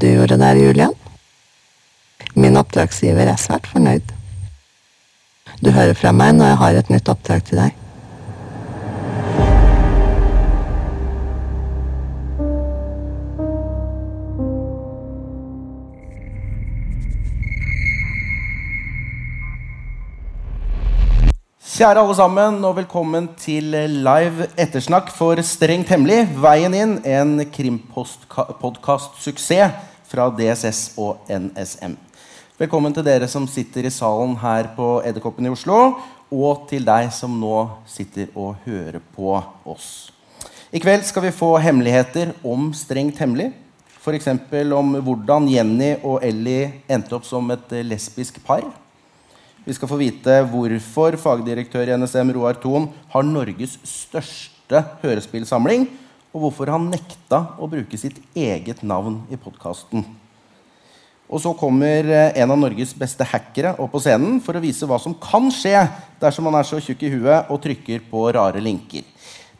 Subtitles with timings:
[0.00, 0.94] du gjorde der, Julian.
[2.34, 4.00] Min oppdragsgiver er svært fornøyd.
[5.60, 7.70] Du hører fra meg når jeg har et nytt oppdrag til deg.
[21.80, 23.64] Kjære alle sammen, og velkommen til
[24.04, 26.28] live ettersnakk for Strengt hemmelig.
[26.40, 31.94] Veien inn, en krimpodkast-suksess fra DSS og NSM.
[32.58, 35.76] Velkommen til dere som sitter i salen her på Edderkoppen i Oslo,
[36.30, 39.36] og til deg som nå sitter og hører på
[39.70, 40.10] oss.
[40.74, 43.52] I kveld skal vi få hemmeligheter om Strengt hemmelig.
[44.00, 44.28] F.eks.
[44.74, 48.66] om hvordan Jenny og Ellie endte opp som et lesbisk par.
[49.62, 55.84] Vi skal få vite hvorfor fagdirektør i NSM Roar Thon har Norges største hørespillsamling,
[56.30, 60.04] og hvorfor han nekta å bruke sitt eget navn i podkasten.
[61.30, 64.86] Og så kommer eh, en av Norges beste hackere opp på scenen for å vise
[64.86, 65.84] hva som kan skje
[66.22, 69.06] dersom man er så tjukk i huet og trykker på rare linker.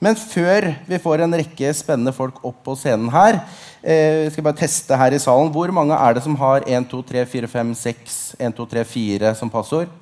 [0.01, 4.47] Men før vi får en rekke spennende folk opp på scenen her eh, skal jeg
[4.47, 5.53] bare teste her i salen.
[5.53, 8.87] Hvor mange er det som har 1, 2, 3, 4, 5, 6, 1, 2, 3,
[8.97, 9.93] 4 som passord?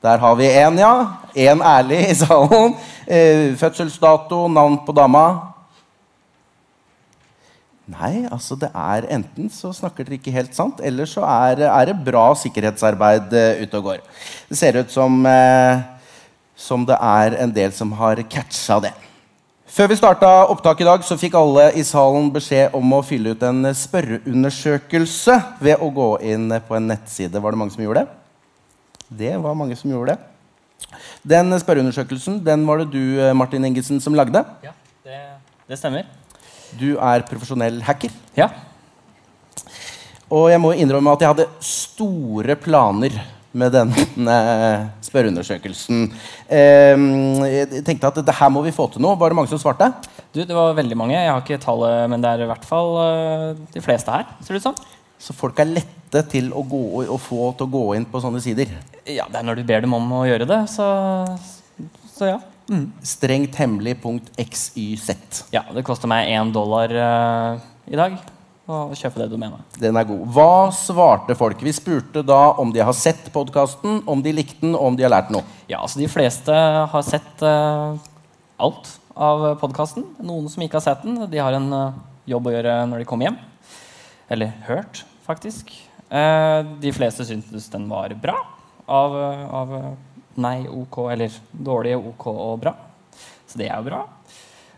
[0.00, 0.94] Der har vi én, ja.
[1.36, 2.74] Én ærlig i salen.
[3.06, 5.50] Eh, fødselsdato, navn på dama.
[7.90, 11.88] Nei, altså det er enten så snakker dere ikke helt sant, eller så er, er
[11.90, 14.04] det bra sikkerhetsarbeid uh, ute og går.
[14.46, 15.82] Det ser ut som, uh,
[16.54, 18.92] som det er en del som har catcha det.
[19.66, 23.34] Før vi starta opptak i dag, så fikk alle i salen beskjed om å fylle
[23.34, 27.42] ut en spørreundersøkelse ved å gå inn på en nettside.
[27.42, 28.19] Var det mange som gjorde det?
[29.10, 30.18] Det var mange som gjorde det.
[31.26, 34.42] Den spørreundersøkelsen den var det du Martin Engelsen, som lagde.
[34.64, 34.72] Ja,
[35.04, 35.18] det,
[35.68, 36.06] det stemmer.
[36.78, 38.14] Du er profesjonell hacker.
[38.38, 38.48] Ja.
[40.30, 43.18] Og jeg må innrømme at jeg hadde store planer
[43.50, 44.36] med denne
[45.02, 46.04] spørreundersøkelsen.
[46.46, 49.18] Jeg tenkte at det her må vi få til noe.
[49.18, 49.90] Var det mange som svarte?
[50.30, 51.18] Du, det var veldig mange.
[51.18, 52.94] Jeg har ikke tallet, men det er i hvert fall
[53.74, 54.30] de fleste her.
[54.46, 54.78] ser det ut som.
[55.20, 58.40] Så folk er lette til å, gå, å få til å gå inn på sånne
[58.42, 58.72] sider?
[59.04, 60.88] Ja, det er når du ber dem om å gjøre det, så,
[62.16, 62.40] så ja.
[62.70, 62.86] Mm.
[63.04, 65.08] Strengt hemmelig.xyz.
[65.52, 68.16] Ja, det koster meg én dollar uh, i dag
[68.70, 69.78] å kjøpe det domenet.
[69.82, 70.22] Den er god.
[70.30, 71.62] Hva svarte folk?
[71.66, 75.06] Vi spurte da om de har sett podkasten, om de likte den, og om de
[75.06, 75.42] har lært noe.
[75.70, 77.98] Ja, altså De fleste har sett uh,
[78.62, 80.06] alt av podkasten.
[80.22, 82.00] Noen som ikke har sett den, de har en uh,
[82.30, 83.40] jobb å gjøre når de kommer hjem.
[84.30, 85.72] Eller hørt, faktisk.
[86.10, 88.34] de fleste syntes den var bra.
[88.90, 89.14] Av,
[89.54, 89.74] av
[90.42, 92.72] nei, ok, eller dårlig, ok og bra.
[93.46, 94.04] Så det er jo bra.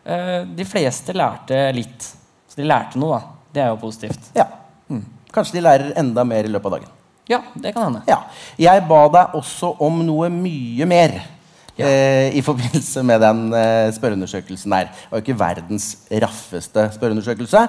[0.02, 2.08] Uh, de fleste lærte litt.
[2.48, 3.38] Så de lærte noe, da.
[3.52, 4.32] Det er jo positivt.
[4.36, 4.48] Ja.
[4.88, 5.04] Mm.
[5.32, 6.96] Kanskje de lærer enda mer i løpet av dagen.
[7.30, 8.02] Ja, det kan hende.
[8.08, 8.18] Ja.
[8.60, 11.20] Jeg ba deg også om noe mye mer.
[11.78, 11.86] Ja.
[11.86, 14.90] Eh, I forbindelse med den eh, spørreundersøkelsen der.
[14.90, 15.86] Det var jo ikke verdens
[16.24, 17.62] raffeste spørreundersøkelse.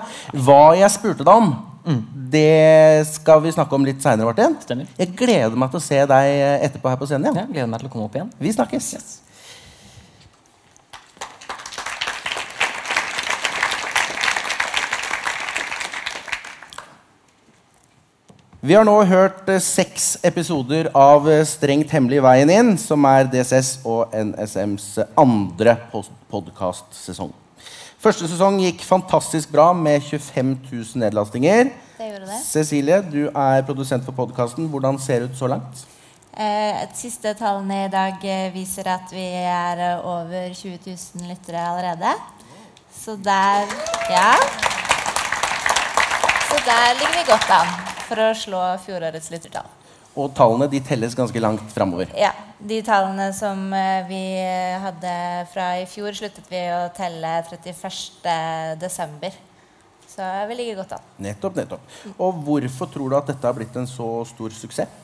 [0.48, 1.54] Hva jeg spurte deg om,
[1.86, 2.00] mm.
[2.34, 4.50] det skal vi snakke om litt seinere.
[4.98, 6.38] Jeg gleder meg til å se deg
[6.70, 7.34] etterpå her på scenen.
[7.34, 7.44] Ja.
[7.44, 8.32] Jeg gleder meg til å komme opp igjen.
[8.40, 8.94] Vi snakkes.
[8.98, 9.12] Yes.
[18.64, 23.28] Vi har nå hørt eh, seks episoder av eh, Strengt hemmelig veien inn, som er
[23.28, 24.86] DSS og NSMs
[25.20, 25.76] andre
[26.32, 27.43] podkastsesong.
[28.04, 31.70] Første sesong gikk fantastisk bra med 25 000 nedlastinger.
[31.96, 32.40] Det gjorde det.
[32.44, 34.68] Cecilie, du er produsent for podkasten.
[34.68, 35.86] Hvordan ser det ut så langt?
[36.36, 42.12] Eh, siste tallene i dag eh, viser at vi er over 20 000 lyttere allerede.
[42.92, 43.72] Så der
[44.12, 44.34] Ja.
[46.50, 47.72] Så der ligger vi godt an
[48.04, 49.72] for å slå fjorårets lyttertall.
[50.14, 52.12] Og tallene de telles ganske langt framover.
[52.18, 52.34] Ja.
[52.64, 54.40] De tallene som eh, vi
[54.80, 55.14] hadde
[55.52, 59.34] fra i fjor, sluttet vi å telle 31.12.
[60.14, 61.08] Så vi ligger godt an.
[61.26, 61.96] Nettopp, nettopp.
[62.16, 65.02] Og hvorfor tror du at dette har blitt en så stor suksess?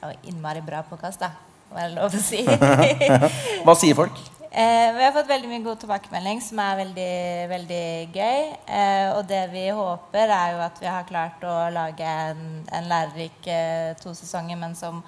[0.00, 1.30] Det var innmari bra påkast, da.
[1.70, 2.42] Hva er det lov å si.
[3.66, 4.18] Hva sier folk?
[4.56, 7.16] Eh, vi har fått veldig mye god tilbakemelding, som er veldig,
[7.50, 8.46] veldig gøy.
[8.72, 12.40] Eh, og det vi håper, er jo at vi har klart å lage en,
[12.72, 15.02] en lærerik eh, to sesonger, men som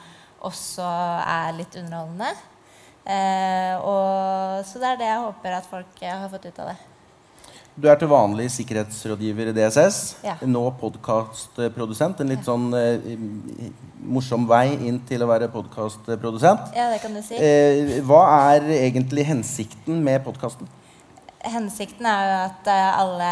[0.44, 2.28] også er litt underholdende.
[3.08, 6.74] Eh, og, så det er det jeg håper at folk eh, har fått ut av
[6.74, 6.76] det.
[7.78, 9.98] Du er til vanlig sikkerhetsrådgiver i DSS.
[10.26, 10.34] Ja.
[10.42, 12.18] Nå podkastprodusent.
[12.24, 13.12] En litt sånn eh,
[14.02, 16.74] morsom vei inn til å være podkastprodusent.
[16.74, 17.38] Ja, det kan du si.
[17.38, 20.66] Eh, hva er egentlig hensikten med podkasten?
[21.48, 23.28] hensikten er jo at eh, alle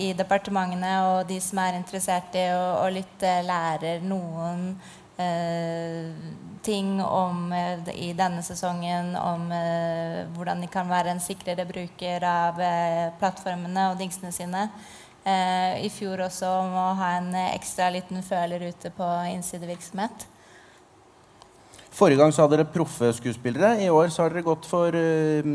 [0.00, 4.70] i departementene og de som er interessert i å, å lytte, lærer noen
[5.20, 6.08] eh,
[6.62, 12.24] ting om eh, i denne sesongen om eh, hvordan de kan være en sikrere bruker
[12.26, 14.66] av eh, plattformene og dingsene sine.
[15.24, 20.28] Eh, I fjor også om å ha en ekstra liten føler ute på innsidevirksomhet.
[21.90, 23.74] Forrige gang så hadde dere proffe skuespillere.
[23.82, 25.48] I år så har dere gått for uh,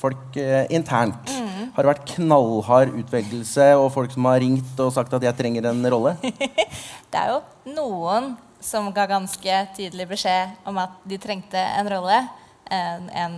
[0.00, 1.30] folk uh, internt.
[1.76, 5.70] Har det vært knallhard utvelgelse og folk som har ringt og sagt at 'jeg trenger
[5.70, 6.16] en rolle'?
[7.12, 7.40] Det er jo
[7.78, 12.22] noen som ga ganske tydelig beskjed om at de trengte en rolle.
[12.70, 13.36] En, en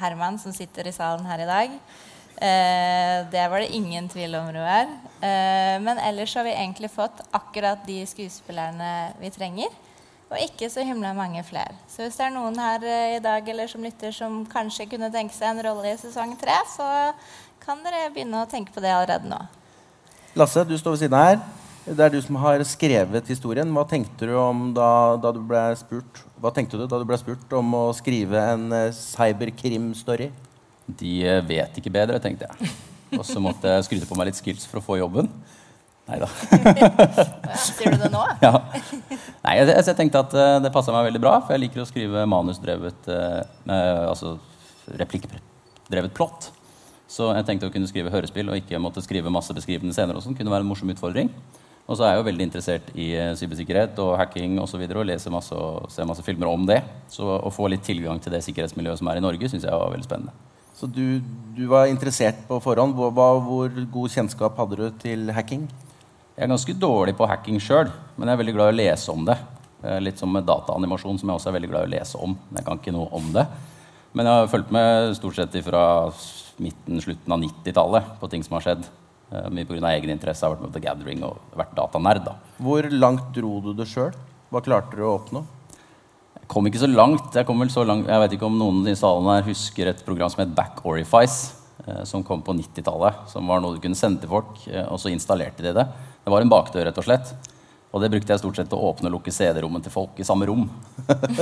[0.00, 1.78] Herman som sitter i salen her i dag.
[2.36, 4.90] Eh, det var det ingen tvil om, Roar.
[5.20, 9.72] Eh, men ellers har vi egentlig fått akkurat de skuespillerne vi trenger.
[10.26, 11.74] Og ikke så himla mange flere.
[11.88, 15.12] Så hvis det er noen her eh, i dag eller som lytter som kanskje kunne
[15.14, 16.88] tenke seg en rolle i sesong tre, så
[17.62, 19.38] kan dere begynne å tenke på det allerede nå.
[20.36, 21.40] Lasse, du står ved siden av her.
[21.86, 23.68] Det er du som har skrevet historien.
[23.70, 27.18] Hva tenkte du om da, da du ble spurt Hva tenkte du da du ble
[27.20, 30.26] spurt om å skrive en uh, cyberkrim-story?
[30.86, 32.72] De eh, vet ikke bedre, tenkte jeg.
[33.14, 35.30] Og så måtte jeg skryte på meg litt skills for å få jobben.
[36.10, 36.28] Nei da.
[37.46, 38.22] Ja, sier du det nå?
[38.46, 38.52] Ja.
[39.46, 41.88] Nei, jeg, jeg tenkte at eh, det passa meg veldig bra, for jeg liker å
[41.88, 43.42] skrive manusdrevet uh,
[44.06, 44.36] Altså
[44.98, 46.50] replikkdrevet plott.
[47.10, 50.18] Så jeg tenkte å kunne skrive hørespill og ikke måtte skrive masse beskrivende scener.
[50.18, 51.30] og sånn, kunne være en morsom utfordring.
[51.86, 55.04] Og så er jeg jo veldig interessert i uh, cybersikkerhet og hacking og, så videre,
[55.04, 56.80] og leser masse og ser masse filmer om det.
[57.12, 59.92] Så å få litt tilgang til det sikkerhetsmiljøet som er i Norge, syns jeg var
[59.94, 60.34] veldig spennende.
[60.76, 61.22] Så du,
[61.56, 62.92] du var interessert på forhånd.
[62.98, 63.12] Hvor,
[63.46, 65.64] hvor god kjennskap hadde du til hacking?
[66.36, 67.88] Jeg er ganske dårlig på hacking sjøl,
[68.18, 69.38] men jeg er veldig glad i å lese om det.
[69.80, 72.34] Eh, Litt som med dataanimasjon, som jeg også er veldig glad i å lese om.
[72.50, 73.46] Men jeg kan ikke noe om det.
[74.12, 75.82] Men jeg har fulgt med stort sett fra
[76.60, 78.86] midten, slutten av 90-tallet på ting som har skjedd.
[79.32, 79.90] Eh, Mye pga.
[79.96, 80.40] egen interesse.
[80.42, 82.24] Jeg har vært med på The Gathering og vært datanerd.
[82.24, 82.34] da.
[82.62, 84.12] Hvor langt dro du det sjøl?
[84.52, 85.44] Hva klarte du å oppnå?
[86.38, 87.32] Jeg kom ikke så langt.
[87.34, 88.06] Jeg, kom vel så langt.
[88.06, 91.54] jeg vet ikke om noen i salen her husker et program som het Back Orifice.
[91.86, 93.28] eh, Som kom på 90-tallet.
[93.28, 95.86] Som var noe du kunne sende til folk, eh, og så installerte de det.
[96.24, 97.34] Det var en bakdør, rett og slett.
[97.96, 100.26] Og det brukte jeg stort sett til å åpne og lukke CD-rommet til folk i
[100.28, 100.66] samme rom.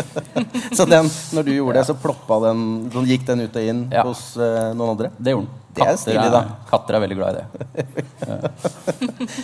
[0.78, 2.60] Så den, når du gjorde det, så ploppa den,
[2.94, 4.04] så gikk den ut og inn Ja.
[4.06, 5.10] hos uh, noen andre?
[5.18, 5.60] Det gjorde den.
[5.74, 6.42] Det er stilig, da.
[6.70, 7.46] Katter er veldig glad i det.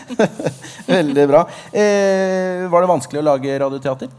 [1.00, 1.40] Veldig bra.
[1.72, 4.12] Eh, var det vanskelig å lage radioteater?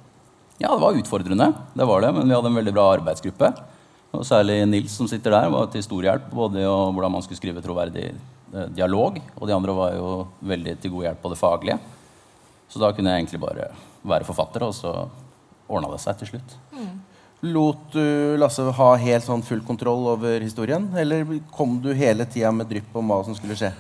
[0.61, 3.53] Ja, det var utfordrende, det var det, men vi hadde en veldig bra arbeidsgruppe.
[4.11, 7.39] Og særlig Nils som sitter der, var til stor hjelp både i hvordan man skulle
[7.39, 10.11] skrive troverdig eh, dialog, og de andre var jo
[10.51, 11.79] veldig til god hjelp på det faglige.
[12.71, 13.69] Så da kunne jeg egentlig bare
[14.07, 14.94] være forfatter, og så
[15.71, 16.57] ordna det seg til slutt.
[17.41, 21.25] Lot du Lasse ha helt sånn full kontroll over historien, eller
[21.56, 23.71] kom du hele tida med drypp om hva som skulle skje?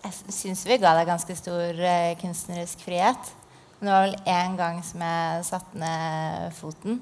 [0.00, 3.30] Jeg syns vi ga deg ganske stor uh, kunstnerisk frihet.
[3.78, 6.98] Men det var vel én gang som jeg satte ned foten.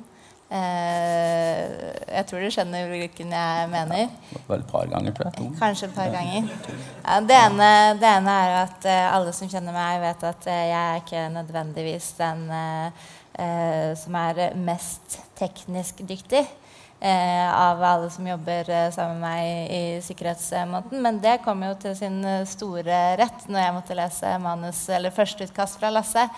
[0.48, 1.64] Eh,
[2.08, 4.14] jeg tror du skjønner hvilken jeg mener.
[4.32, 5.50] Det et par ganger, tror jeg.
[5.58, 6.48] Kanskje et par ganger.
[7.04, 7.68] Ja, det, ene,
[8.00, 11.26] det ene er at eh, alle som kjenner meg, vet at eh, jeg er ikke
[11.36, 12.48] nødvendigvis den
[13.38, 16.40] som er mest teknisk dyktig.
[17.00, 21.02] eh, av alle som jobber sammen med meg i sikkerhetsmåneden.
[21.02, 25.78] Men det kom jo til sin store rett når jeg måtte lese manus, eller førsteutkast
[25.80, 26.28] fra Lasse.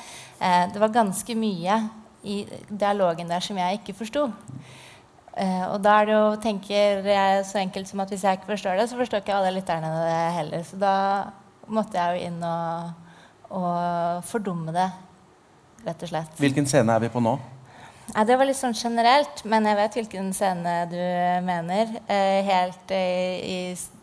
[0.41, 1.81] Eh, det var ganske mye
[2.25, 4.27] i dialogen der som jeg ikke forsto.
[5.31, 8.51] Uh, og da er det jo, tenker jeg så enkelt som at hvis jeg ikke
[8.51, 10.67] forstår det, så forstår ikke alle lytterne det heller.
[10.67, 10.97] Så da
[11.71, 12.91] måtte jeg jo inn og,
[13.55, 14.91] og fordumme det,
[15.87, 16.37] rett og slett.
[16.43, 17.39] Hvilken scene er vi på nå?
[18.11, 20.99] Nei, det var litt sånn generelt, men jeg vet hvilken scene du
[21.47, 21.93] mener.
[22.11, 23.59] Eh, helt eh, i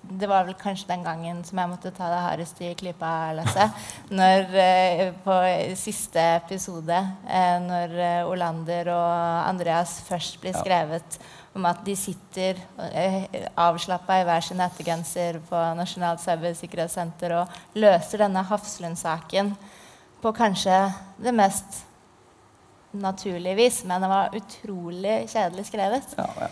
[0.07, 3.65] Det var vel kanskje den gangen som jeg måtte ta det hardest i klypa, Lasse.
[4.19, 5.35] Når eh, På
[5.75, 10.61] siste episode, eh, når eh, Olander og Andreas først blir Ja.
[10.63, 11.19] skrevet
[11.57, 12.55] om at de sitter
[12.93, 13.25] eh,
[13.57, 19.51] avslappa i hver sin hettegenser på Nasjonalt cybersikkerhetssenter og løser denne Hafslund-saken
[20.21, 20.77] på kanskje
[21.17, 21.83] det mest
[22.93, 26.03] naturligvis, men det var utrolig kjedelig skrevet.
[26.17, 26.47] Ja, ja.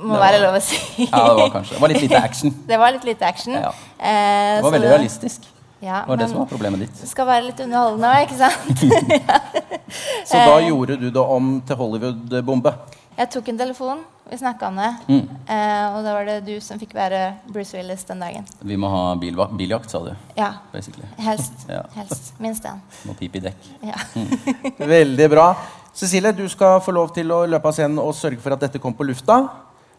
[0.00, 0.78] Må var- være lov å si.
[1.04, 2.54] ja, det var kanskje Det var litt lite action.
[2.66, 3.52] Det var litt lite action.
[3.54, 3.68] Ja.
[3.98, 5.40] Eh, Det var veldig veldig realistisk.
[5.82, 7.00] Ja, Det var det som var problemet ditt.
[7.00, 8.80] det skal være litt underholdende òg, ikke sant?
[10.28, 12.72] Så da gjorde du det om til Hollywood-bombe.
[13.18, 13.98] Jeg tok en telefon,
[14.30, 15.28] vi snakka om det, Mm.
[15.48, 18.46] eh, og da var det du som fikk være Bruce Willis den dagen.
[18.62, 19.14] Vi må ha
[19.56, 20.14] biljakt, sa du.
[20.36, 21.04] Ja, Basically.
[21.18, 21.52] helst.
[21.68, 21.82] Ja.
[21.94, 22.32] Helst.
[22.40, 22.80] Minst én.
[23.04, 23.56] Må pipe i dekk.
[23.82, 23.98] Ja.
[24.86, 25.54] Veldig bra.
[25.94, 28.78] Cecilie, du skal få lov til å løpe av scenen og sørge for at dette
[28.78, 29.48] kom på lufta.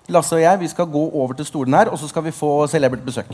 [0.09, 2.65] Lasse og jeg vi skal gå over til stolen her, og så skal vi få
[2.67, 3.27] celebert besøk.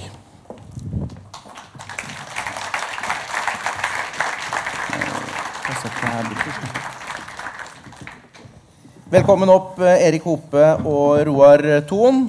[5.67, 6.85] Jeg setter meg her borte.
[9.07, 12.25] Velkommen opp, eh, Erik Hope og Roar Thon.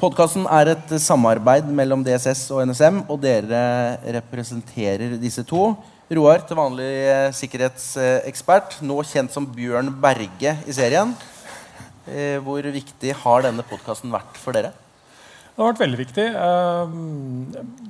[0.00, 5.76] Podkasten er et samarbeid mellom DSS og NSM, og dere representerer disse to.
[6.10, 11.14] Roar, til vanlig eh, sikkerhetsekspert, nå kjent som Bjørn Berge i serien.
[12.10, 14.74] Eh, Hvor viktig har denne podkasten vært for dere?
[15.52, 16.24] Det har vært veldig viktig.
[16.32, 16.92] eh,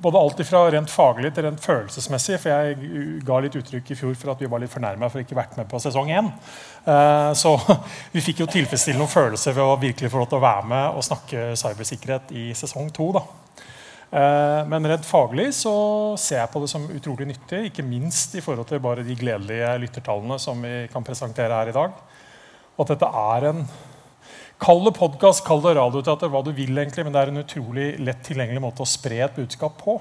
[0.02, 2.40] både alt fra rent faglig til rent følelsesmessig.
[2.42, 5.38] For jeg ga litt uttrykk i fjor for at vi var litt fornærma for ikke
[5.38, 6.32] vært med på sesong én.
[6.82, 7.54] Eh, så
[8.14, 10.98] vi fikk jo tilfredsstille noen følelser ved å virkelig få lov til å være med
[10.98, 13.12] og snakke cybersikkerhet i sesong to.
[14.10, 15.76] Eh, Men rent faglig så
[16.18, 19.70] ser jeg på det som utrolig nyttig, ikke minst i forhold til bare de gledelige
[19.86, 21.94] lyttertallene som vi kan presentere her i dag.
[22.74, 23.64] Og at dette er en
[24.62, 27.86] Kall det podkast, kall det radioteater, hva du vil, egentlig, men det er en utrolig
[27.98, 29.96] lett tilgjengelig måte å spre et budskap på.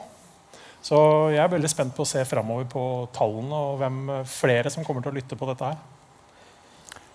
[0.86, 1.00] Så
[1.34, 2.84] jeg er veldig spent på å se framover på
[3.16, 3.98] tallene og hvem
[4.30, 5.80] flere som kommer til å lytte på dette her.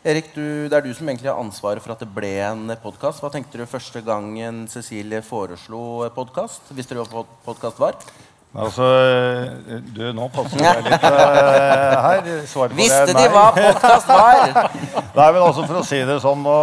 [0.07, 3.23] Erik, du, Det er du som egentlig har ansvaret for at det ble en podkast.
[3.23, 6.75] Hva tenkte du første gangen Cecilie foreslo podkast?
[6.75, 7.95] Visste du hva podkast var?
[8.57, 8.87] Altså,
[9.93, 12.29] du, nå passer jeg litt uh, her.
[12.49, 14.71] Svaret på det Visste er de hva podkast var?
[15.19, 16.55] Nei, men altså For å si det sånn, nå,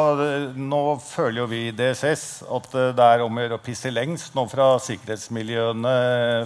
[0.57, 2.23] nå føler jo vi i DSS
[2.57, 5.93] at eh, det er om å gjøre å pisse lengst nå fra sikkerhetsmiljøene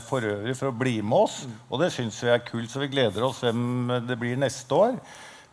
[0.08, 1.38] for øvrig for å bli med oss.
[1.72, 4.98] Og det syns vi er kult, så vi gleder oss hvem det blir neste år.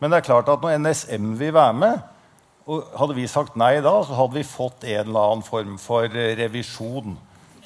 [0.01, 2.11] Men det er klart at når NSM vil være med,
[2.65, 6.09] og hadde vi sagt nei da, så hadde vi fått en eller annen form for
[6.09, 7.15] revisjon.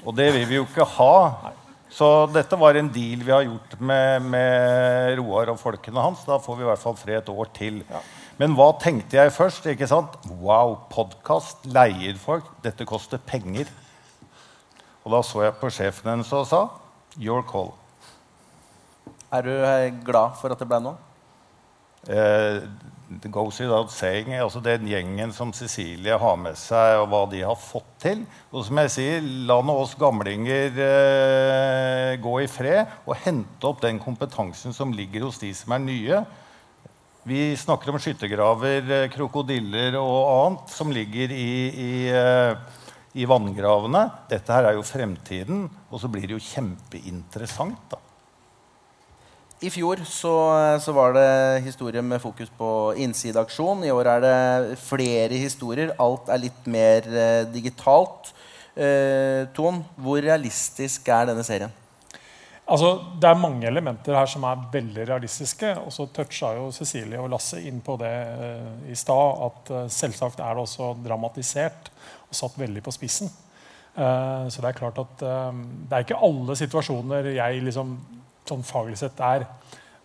[0.05, 1.53] Og det vil vi jo ikke ha.
[1.89, 6.21] Så dette var en deal vi har gjort med, med Roar og folkene hans.
[6.27, 7.81] Da får vi i hvert fall fred et år til.
[8.39, 9.65] Men hva tenkte jeg først?
[9.67, 10.15] ikke sant?
[10.39, 12.47] Wow, podkast, leier folk.
[12.63, 13.67] Dette koster penger.
[15.03, 16.61] Og da så jeg på sjefen hennes og sa
[17.17, 17.73] Your call.
[19.33, 20.93] Er du eh, glad for at det ble nå?
[22.09, 22.61] Eh,
[23.09, 27.41] det goes without saying, altså Den gjengen som Cecilie har med seg, og hva de
[27.41, 28.21] har fått til.
[28.53, 33.81] Og som jeg sier, La nå oss gamlinger eh, gå i fred og hente opp
[33.81, 36.19] den kompetansen som ligger hos de som er nye.
[37.29, 42.53] Vi snakker om skyttergraver, eh, krokodiller og annet som ligger i, i, eh,
[43.17, 44.05] i vanngravene.
[44.29, 47.89] Dette her er jo fremtiden, og så blir det jo kjempeinteressant.
[47.89, 48.03] da.
[49.59, 50.33] I fjor så,
[50.79, 53.81] så var det historie med fokus på innsideaksjon.
[53.83, 55.91] I år er det flere historier.
[55.99, 58.31] Alt er litt mer eh, digitalt.
[58.79, 61.73] Eh, Ton, hvor realistisk er denne serien?
[62.69, 65.73] Altså, Det er mange elementer her som er veldig realistiske.
[65.83, 69.43] Og så toucha jo Cecilie og Lasse inn på det eh, i stad.
[69.49, 71.91] At eh, selvsagt er det også dramatisert
[72.29, 73.27] og satt veldig på spissen.
[73.99, 77.97] Eh, så det er klart at eh, det er ikke alle situasjoner jeg liksom
[78.49, 79.47] sånn faglig sett er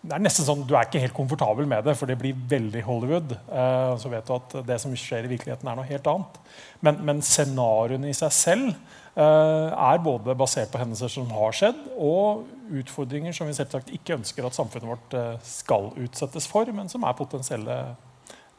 [0.05, 2.83] det er nesten sånn, Du er ikke helt komfortabel med det, for det blir veldig
[2.85, 3.31] Hollywood.
[3.33, 6.37] Eh, så vet du at det som skjer i virkeligheten, er noe helt annet.
[6.85, 11.81] Men, men scenarioene i seg selv eh, er både basert på hendelser som har skjedd,
[11.97, 12.45] og
[12.83, 17.05] utfordringer som vi selvsagt ikke ønsker at samfunnet vårt eh, skal utsettes for, men som
[17.07, 17.79] er potensielle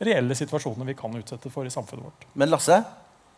[0.02, 2.26] reelle situasjoner vi kan utsette for i samfunnet vårt.
[2.34, 2.82] Men Lasse,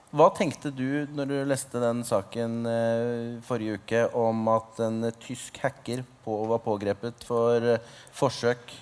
[0.08, 5.58] hva tenkte du når du leste den saken eh, forrige uke om at en tysk
[5.60, 7.82] hacker på, var pågrepet for eh,
[8.16, 8.72] forsøk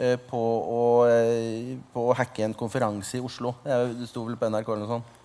[0.00, 0.82] eh, på, å,
[1.92, 3.52] på å hacke en konferanse i Oslo?
[3.64, 5.16] Det sto vel på NRK eller noe sånt?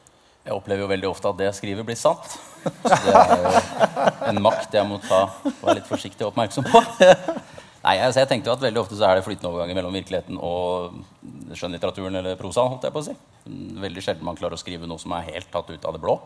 [0.45, 2.35] Jeg opplever jo veldig ofte at det jeg skriver, blir sant.
[2.65, 3.63] Så det er jo
[4.29, 5.23] en makt jeg må ta,
[5.63, 6.83] være litt forsiktig og oppmerksom på.
[7.85, 10.39] Nei, altså jeg tenkte jo at Veldig ofte så er det flytende overganger mellom virkeligheten
[10.41, 10.97] og
[11.53, 12.71] skjønnlitteraturen eller prosaen.
[12.73, 13.13] holdt jeg på å si.
[13.83, 16.17] Veldig sjelden man klarer å skrive noe som er helt tatt ut av det blå.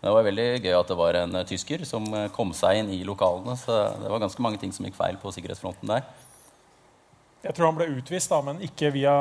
[0.00, 3.02] Men det var veldig gøy at det var en tysker som kom seg inn i
[3.06, 3.58] lokalene.
[3.60, 6.08] Så det var ganske mange ting som gikk feil på sikkerhetsfronten der.
[7.42, 9.12] Jeg tror han ble utvist, da, men ikke via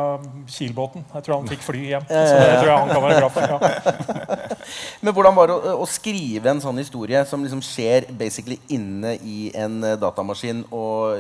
[0.46, 1.02] Kiel-båten.
[1.10, 2.04] Jeg tror han fikk fly hjem.
[2.06, 3.50] Så det tror jeg han kan være glad for.
[3.50, 4.58] Ja.
[5.02, 9.16] Men hvordan var det å, å skrive en sånn historie som liksom skjer basically inne
[9.26, 11.18] i en eh, datamaskin, og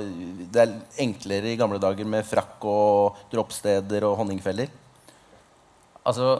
[0.53, 4.70] det er enklere i gamle dager med frakk og droppsteder og honningfeller?
[6.05, 6.36] Altså,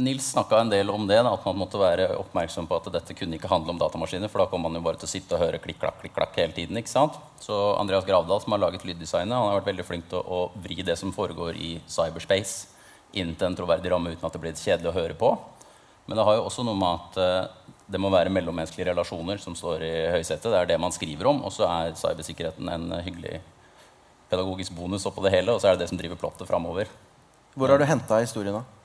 [0.00, 3.14] Nils snakka en del om det, da, at man måtte være oppmerksom på at dette
[3.16, 5.42] kunne ikke handle om datamaskiner, for da kom man jo bare til å sitte og
[5.42, 6.78] høre klikk-klakk klikk-klakk hele tiden.
[6.80, 7.18] ikke sant?
[7.42, 10.64] Så Andreas Gravdal, som har laget lyddesignet, han har vært veldig flink til å, å
[10.64, 12.72] vri det som foregår i cyberspace,
[13.12, 15.34] inn til en troverdig ramme uten at det blir kjedelig å høre på.
[16.08, 19.54] Men det har jo også noe med at eh, det må være mellommenneskelige relasjoner som
[19.58, 20.48] står i høysetet.
[20.48, 23.40] Det er det man skriver om, og så er cybersikkerheten en hyggelig
[24.30, 26.90] pedagogisk bonus oppå det hele, og så er det det som driver plottet framover.
[27.58, 28.60] Hvor har du henta historien?
[28.62, 28.79] da?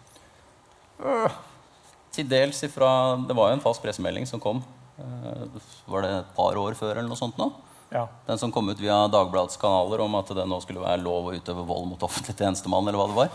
[2.15, 2.89] Til dels ifra
[3.27, 4.61] Det var jo en fast pressemelding som kom.
[4.97, 5.47] eh,
[5.91, 7.49] var det et par år før eller noe sånt nå?
[7.91, 8.07] Ja.
[8.27, 11.35] Den som kom ut via Dagbladets kanaler om at det nå skulle være lov å
[11.35, 12.87] utøve vold mot offentlig tjenestemann.
[12.87, 13.29] eller hva det var.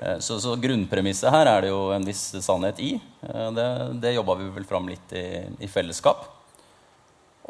[0.00, 3.00] Eh, Så, så grunnpremisset her er det jo en viss sannhet i.
[3.22, 3.68] Eh, Det,
[4.00, 6.26] det jobba vi vel fram litt i, i fellesskap.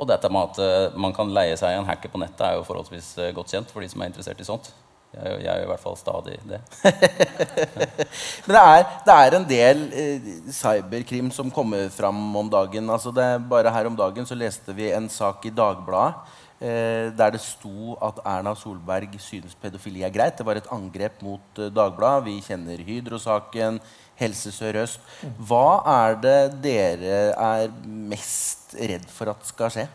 [0.01, 3.35] Og dette med at man kan leie seg en hacker på nettet, er jo forholdsvis
[3.37, 4.71] godt kjent for de som er interessert i sånt.
[5.11, 6.61] Jeg, jeg er jo i hvert fall stadig det.
[8.47, 12.87] Men det er, det er en del eh, cyberkrim som kommer fram om dagen.
[12.91, 17.11] Altså det, er bare her om dagen så leste vi en sak i Dagbladet eh,
[17.17, 20.39] der det sto at Erna Solberg synes pedofili er greit.
[20.39, 22.29] Det var et angrep mot eh, Dagbladet.
[22.29, 23.81] Vi kjenner Hydro-saken,
[24.21, 25.03] Helse Sør-Øst.
[25.49, 29.89] Hva er det dere er mest redd for at skal skje?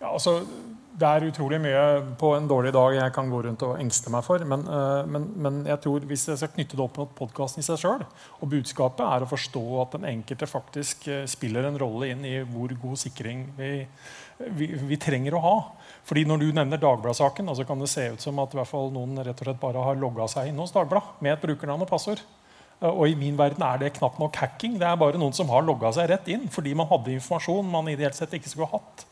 [0.00, 0.40] Ja, altså,
[0.96, 1.80] det er utrolig mye
[2.16, 4.40] på en dårlig dag jeg kan gå rundt og engste meg for.
[4.48, 7.66] Men, eh, men, men jeg tror hvis jeg skal knytte det opp mot podkasten i
[7.66, 8.04] seg sjøl,
[8.40, 12.38] og budskapet er å forstå at den enkelte faktisk eh, spiller en rolle inn i
[12.48, 13.72] hvor god sikring vi,
[14.56, 15.56] vi, vi trenger å ha.
[16.06, 19.18] Fordi Når du nevner Dagbladet-saken, altså kan det se ut som at hvert fall noen
[19.20, 22.22] rett og slett bare har logga seg inn hos Dagbladet med et brukernavn og passord.
[22.80, 24.80] Eh, Og I min verden er det knapt nok hacking.
[24.80, 27.92] Det er bare noen som har logga seg rett inn fordi man hadde informasjon man
[27.92, 29.05] ideelt sett ikke skulle hatt.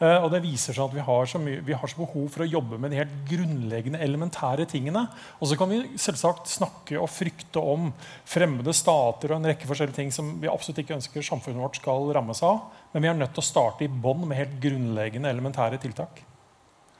[0.00, 2.44] Eh, og det viser seg at vi har, så mye, vi har så behov for
[2.44, 5.06] å jobbe med de helt grunnleggende, elementære tingene.
[5.38, 7.90] Og så kan vi selvsagt snakke og frykte om
[8.28, 12.10] fremmede stater og en rekke forskjellige ting som vi absolutt ikke ønsker samfunnet vårt skal
[12.16, 12.62] rammes av.
[12.92, 16.22] Men vi er nødt til å starte i bånn med helt grunnleggende, elementære tiltak.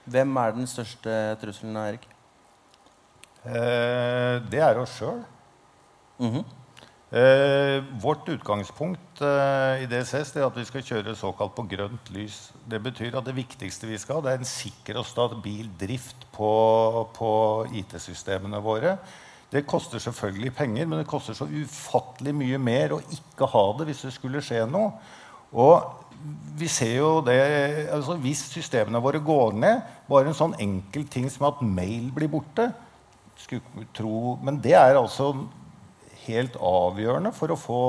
[0.04, 2.04] Hvem er den største trusselen, Erik?
[3.44, 5.24] Eh, det er oss sjøl.
[6.20, 6.44] Mhm.
[7.14, 12.48] Eh, vårt utgangspunkt eh, i DSS er at vi skal kjøre såkalt på grønt lys.
[12.66, 16.26] Det betyr at det viktigste vi skal ha, det er en sikker og stabil drift
[16.34, 16.50] på,
[17.14, 17.30] på
[17.70, 18.96] IT-systemene våre.
[19.52, 23.92] Det koster selvfølgelig penger, men det koster så ufattelig mye mer å ikke ha det
[23.92, 24.90] hvis det skulle skje noe.
[25.54, 25.86] Og
[26.58, 27.38] vi ser jo det,
[27.94, 32.32] altså Hvis systemene våre går ned, bare en sånn enkel ting som at mail blir
[32.32, 32.72] borte
[33.38, 35.36] skulle tro, Men det er altså
[36.26, 37.80] helt avgjørende for å få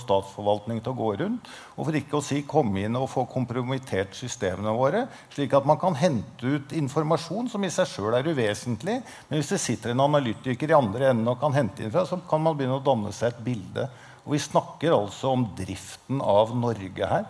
[0.00, 1.48] statsforvaltning til å gå rundt.
[1.76, 5.04] Og for ikke å si komme inn og få kompromittert systemene våre.
[5.34, 8.98] Slik at man kan hente ut informasjon som i seg sjøl er uvesentlig.
[9.28, 12.20] Men hvis det sitter en analytiker i andre enden og kan hente inn fra, så
[12.28, 13.88] kan man begynne å danne seg et bilde.
[14.24, 17.28] Og vi snakker altså om driften av Norge her.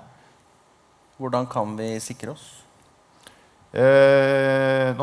[1.19, 2.49] Hvordan kan vi sikre oss?
[3.69, 4.58] Eh,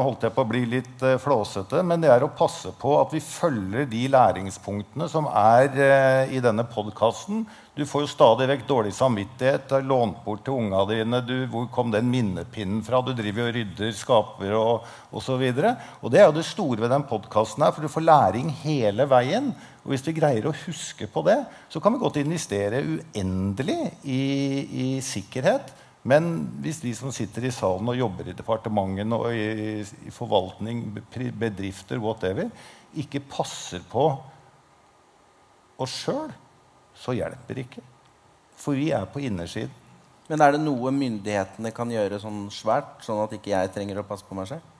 [0.06, 3.14] holdt jeg på å bli litt eh, flåsete, men det er å passe på at
[3.16, 7.44] vi følger de læringspunktene som er eh, i denne podkasten.
[7.76, 9.66] Du får jo stadig vekk dårlig samvittighet.
[9.68, 11.20] Du har lånt bort til unga dine.
[11.28, 13.02] Du, hvor kom den minnepinnen fra?
[13.04, 15.44] Du driver og rydder skaper og osv.
[16.00, 19.10] Og det er jo det store ved den podkasten her, for du får læring hele
[19.12, 19.52] veien.
[19.84, 24.22] Og hvis vi greier å huske på det, så kan vi godt investere uendelig i,
[24.86, 25.76] i sikkerhet.
[26.06, 26.30] Men
[26.62, 30.84] hvis de som sitter i salen og jobber i departementene og i, i forvaltning,
[31.42, 32.52] bedrifter, whatever,
[32.96, 34.06] ikke passer på
[35.82, 36.30] oss sjøl,
[36.96, 37.84] så hjelper det ikke.
[38.56, 39.74] For vi er på innersiden.
[40.30, 44.06] Men er det noe myndighetene kan gjøre sånn svært, sånn at ikke jeg trenger å
[44.08, 44.72] passe på meg selv?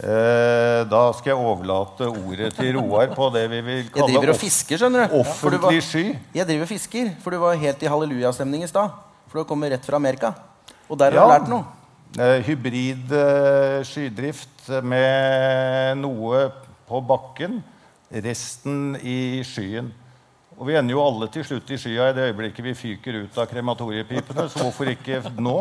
[0.00, 4.32] Eh, da skal jeg overlate ordet til Roar på det vi vil Jeg kalle driver
[4.32, 5.16] og fisker, skjønner du.
[5.18, 6.04] Offentlig sky.
[6.32, 8.94] jeg driver og fisker, for du var helt i hallelujastemning i stad.
[9.30, 10.32] For du kommer rett fra Amerika.
[10.90, 11.26] Og der har Ja.
[11.26, 11.64] du lært noe.
[12.42, 16.50] Hybrid eh, skydrift med noe
[16.88, 17.62] på bakken,
[18.10, 19.92] resten i skyen.
[20.60, 23.36] Og vi ender jo alle til slutt i skya i det øyeblikket vi fyker ut
[23.40, 24.44] av krematoriepipene.
[24.52, 25.54] Så hvorfor ikke nå?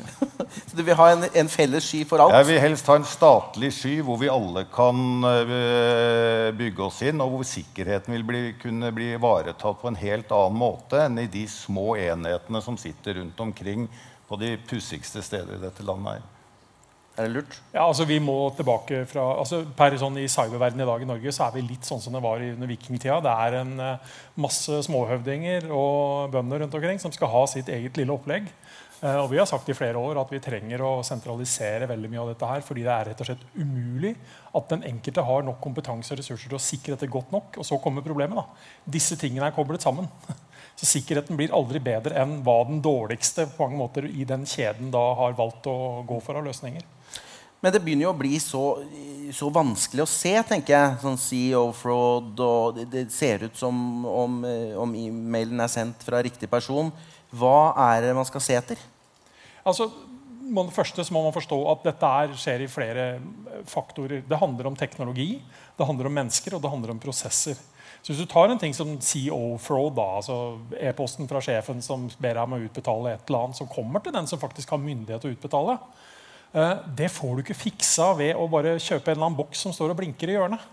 [0.68, 2.36] Så du vil ha en, en felles sky for alt?
[2.36, 7.24] Jeg vil helst ha en statlig sky hvor vi alle kan eh, bygge oss inn,
[7.24, 11.26] og hvor sikkerheten vil bli, kunne bli ivaretatt på en helt annen måte enn i
[11.32, 13.88] de små enhetene som sitter rundt omkring
[14.28, 16.20] på de pussigste steder i dette landet.
[16.20, 16.33] her.
[17.14, 17.58] Er det lurt?
[17.70, 21.34] Ja, altså vi må tilbake fra, altså per sånn I cyberverdenen i dag i Norge
[21.34, 23.20] så er vi litt sånn som det var under vikingtida.
[23.22, 28.00] Det er en eh, masse småhøvdinger og bønder rundt omkring som skal ha sitt eget
[28.00, 28.48] lille opplegg.
[29.04, 32.22] Eh, og Vi har sagt i flere år at vi trenger å sentralisere veldig mye
[32.24, 34.14] av dette her, fordi det er rett og slett umulig
[34.58, 37.60] at den enkelte har nok kompetanse og ressurser til å sikre dette godt nok.
[37.62, 38.42] Og så kommer problemet.
[38.42, 38.74] da.
[38.98, 40.10] Disse tingene er koblet sammen.
[40.74, 44.90] Så sikkerheten blir aldri bedre enn hva den dårligste på mange måter i den kjeden
[44.90, 46.82] da har valgt å gå for av løsninger.
[47.64, 48.62] Men det begynner jo å bli så,
[49.32, 50.96] så vanskelig å se, tenker jeg.
[51.00, 56.20] Sånn CEO-fraud, og det, det ser ut som om, eh, om e-mailen er sendt fra
[56.26, 56.92] riktig person.
[57.32, 58.82] Hva er det man skal se etter?
[59.64, 59.88] Altså,
[60.44, 64.26] må, det første må man forstå at dette er, skjer i flere eh, faktorer.
[64.28, 65.38] Det handler om teknologi,
[65.78, 67.56] det handler om mennesker og det handler om prosesser.
[68.04, 72.44] Så hvis du tar en ting som CO-fraud, altså e-posten fra sjefen som ber deg
[72.44, 75.32] om å utbetale et eller annet, som kommer til den som faktisk har myndighet til
[75.32, 75.78] å utbetale,
[76.54, 79.90] det får du ikke fiksa ved å bare kjøpe en eller annen boks som står
[79.90, 80.68] og blinker i hjørnet.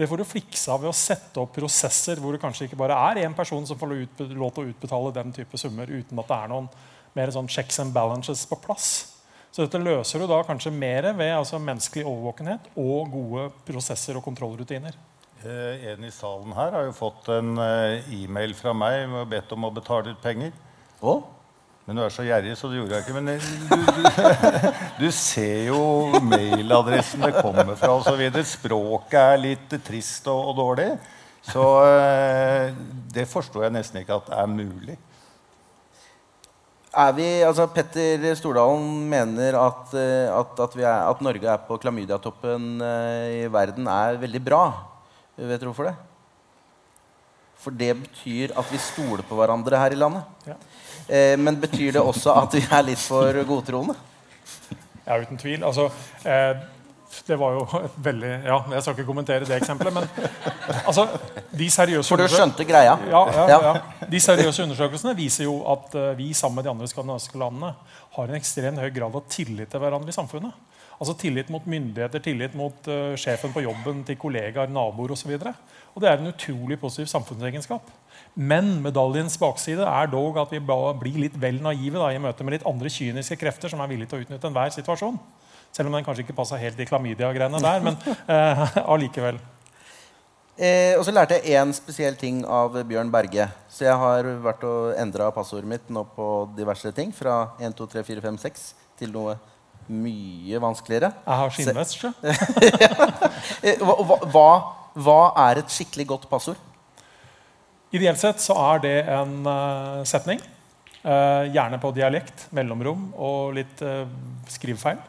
[0.00, 3.20] Det får du fiksa ved å sette opp prosesser hvor det kanskje ikke bare er
[3.26, 6.50] én person som får lov til å utbetale den type summer uten at det er
[6.50, 6.70] noen
[7.18, 8.88] mer sånn checks and balances på plass.
[9.50, 14.24] Så dette løser du da kanskje mer ved altså menneskelig overvåkenhet og gode prosesser og
[14.24, 14.96] kontrollrutiner.
[15.44, 19.52] Eh, en i salen her har jo fått en eh, e-mail fra meg med bedt
[19.56, 20.54] om å betale ut penger.
[21.00, 21.14] Å?
[21.90, 23.14] Men du er så gjerrig, så det gjorde jeg ikke.
[23.18, 24.66] Men du, du,
[25.00, 25.80] du ser jo
[26.22, 28.20] mailadressen det kommer fra osv.
[28.46, 30.86] Språket er litt trist og, og dårlig.
[31.42, 32.70] Så eh,
[33.10, 34.94] det forstår jeg nesten ikke at er mulig.
[36.94, 41.82] Er vi, altså Petter Stordalen mener at, eh, at, at, er, at Norge er på
[41.82, 44.62] klamydiatoppen eh, i verden er veldig bra.
[45.34, 45.98] Vet dere hvorfor det?
[47.60, 50.46] For det betyr at vi stoler på hverandre her i landet.
[50.46, 50.54] Ja.
[51.10, 53.96] Eh, men betyr det også at vi er litt for godtroende?
[55.06, 55.64] Ja, uten tvil.
[55.66, 55.88] Altså,
[56.22, 56.60] eh,
[57.26, 60.06] det var jo et veldig Ja, jeg skal ikke kommentere det eksempelet, men
[60.86, 61.08] altså,
[61.50, 62.94] de seriøse For du skjønte greia?
[63.10, 63.72] Ja, ja, ja.
[64.10, 67.72] De seriøse undersøkelsene viser jo at uh, vi sammen med de andre skandinaviske landene
[68.14, 70.54] har en ekstremt høy grad av tillit til hverandre i samfunnet.
[71.00, 75.34] Altså Tillit mot myndigheter, tillit mot uh, sjefen på jobben, til kollegaer, naboer osv.
[75.34, 77.90] Og det er en utrolig positiv samfunnsegenskap.
[78.34, 82.58] Men medaljens bakside er dog at vi blir litt vel naive da, i møte med
[82.58, 85.18] litt andre kyniske krefter som er villige til å utnytte enhver situasjon.
[85.74, 87.82] Selv om den kanskje ikke passa helt i klamydia-greiene der.
[87.84, 87.98] men
[88.34, 89.40] eh, allikevel.
[90.60, 93.46] Eh, og så lærte jeg én spesiell ting av Bjørn Berge.
[93.70, 97.14] Så jeg har vært og endra passordet mitt nå på diverse ting.
[97.16, 98.66] Fra 1, 2, 3, 4, 5, 6
[99.00, 99.38] til noe
[99.90, 101.10] mye vanskeligere.
[101.24, 102.12] Jeg har skinnvest, sjø.
[103.60, 104.50] Eh, hva, hva,
[105.00, 106.60] hva, er et skikkelig godt passord?
[107.90, 110.42] Ideelt sett så er det en uh, setning.
[111.00, 114.04] Uh, gjerne på dialekt, mellomrom og litt uh,
[114.52, 115.00] skrivfeil.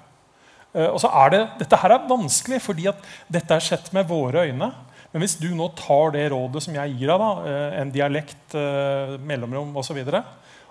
[0.71, 4.07] Eh, og så er det, Dette her er vanskelig, fordi at dette er sett med
[4.09, 4.71] våre øyne.
[5.11, 8.55] Men hvis du nå tar det rådet som jeg gir deg, da, eh, en dialekt,
[8.55, 10.23] eh, mellomrom osv., og, så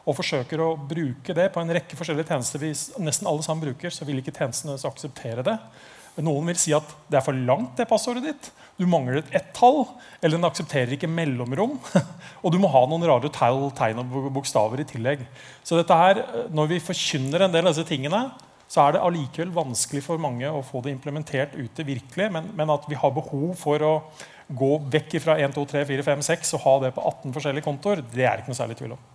[0.09, 2.71] og forsøker å bruke det på en rekke forskjellige tjenester vi
[3.05, 5.59] nesten alle sammen bruker, så vil ikke tjenestene akseptere det.
[6.25, 8.51] Noen vil si at det er for langt, det passordet ditt.
[8.81, 9.83] Du mangler et ett tall.
[10.21, 11.77] Eller den aksepterer ikke mellomrom.
[12.45, 15.27] og du må ha noen rare tegn og bokstaver i tillegg.
[15.65, 16.23] Så dette her,
[16.55, 18.29] når vi forkynner en del av disse tingene,
[18.71, 22.29] så er det allikevel vanskelig for mange å få det implementert ute virkelig.
[22.33, 23.95] Men, men, at vi har behov for å
[24.51, 27.67] gå vekk fra 1, 2, 3, 4, 5, 6 og ha det på 18 forskjellige
[27.67, 29.09] kontoer, det er ikke noe særlig tvil om.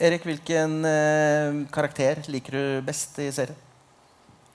[0.00, 3.69] Erik, hvilken eh, karakter liker du best i serien?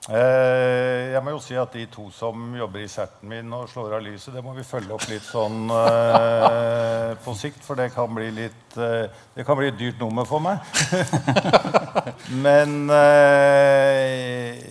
[0.06, 3.96] Eh, jeg må jo si at De to som jobber i serten min og slår
[3.96, 7.64] av lyset, det må vi følge opp litt sånn eh, på sikt.
[7.66, 10.62] For det kan bli litt eh, Det kan bli et dyrt nummer for meg.
[12.44, 14.62] Men eh,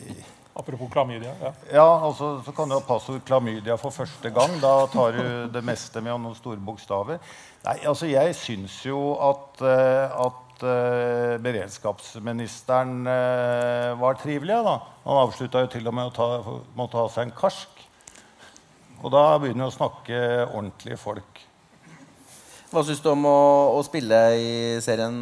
[0.55, 1.33] Apropos klamydia.
[1.41, 4.55] Ja, ja altså, så kan du ha passord klamydia for første gang.
[4.63, 7.19] Da tar du det meste med noen store bokstaver.
[7.65, 10.15] Nei, altså Jeg syns jo at, eh,
[10.55, 14.55] at uh, beredskapsministeren uh, var trivelig.
[14.63, 14.77] Da.
[15.05, 16.29] Han avslutta jo til og med å ta,
[16.77, 17.83] måtte ha seg en karsk.
[19.03, 21.43] Og da begynner vi å snakke ordentlige folk.
[22.71, 23.37] Hva syns du om å,
[23.75, 25.19] å, spille i serien?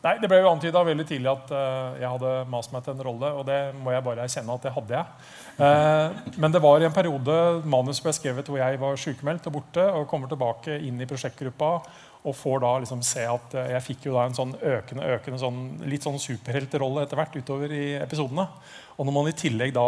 [0.00, 3.06] Nei, Det ble jo antyda veldig tidlig at uh, jeg hadde mast meg til en
[3.06, 3.32] rolle.
[3.38, 5.24] Og det må jeg bare erkjenne at det hadde jeg.
[5.60, 7.34] Uh, men det var i en periode
[7.68, 9.86] manus ble skrevet hvor jeg var sykemeldt og borte.
[9.94, 11.74] Og kommer tilbake inn i prosjektgruppa
[12.20, 15.40] og får da liksom se at eh, jeg fikk jo da en sånn økende, økende
[15.40, 18.44] sånn, litt sånn superheltrolle etter hvert utover i episodene.
[19.00, 19.84] Og når man i tillegg da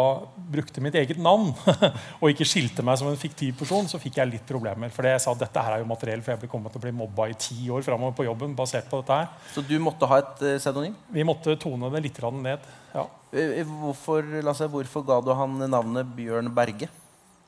[0.55, 1.51] brukte mitt eget navn
[2.21, 4.89] og ikke skilte meg som en fiktiv person, så fikk jeg litt problemer.
[4.95, 6.85] For jeg sa at dette her er jo materiell, for jeg ble kommet til å
[6.87, 8.57] bli mobba i ti år framover på jobben.
[8.57, 9.29] basert på dette her.
[9.53, 10.97] Så du måtte ha et uh, pseudonym?
[11.13, 12.65] Vi måtte tone det litt ned.
[12.95, 13.05] ja.
[13.33, 16.89] Hvorfor, la oss Lasse, hvorfor ga du han navnet Bjørn Berge?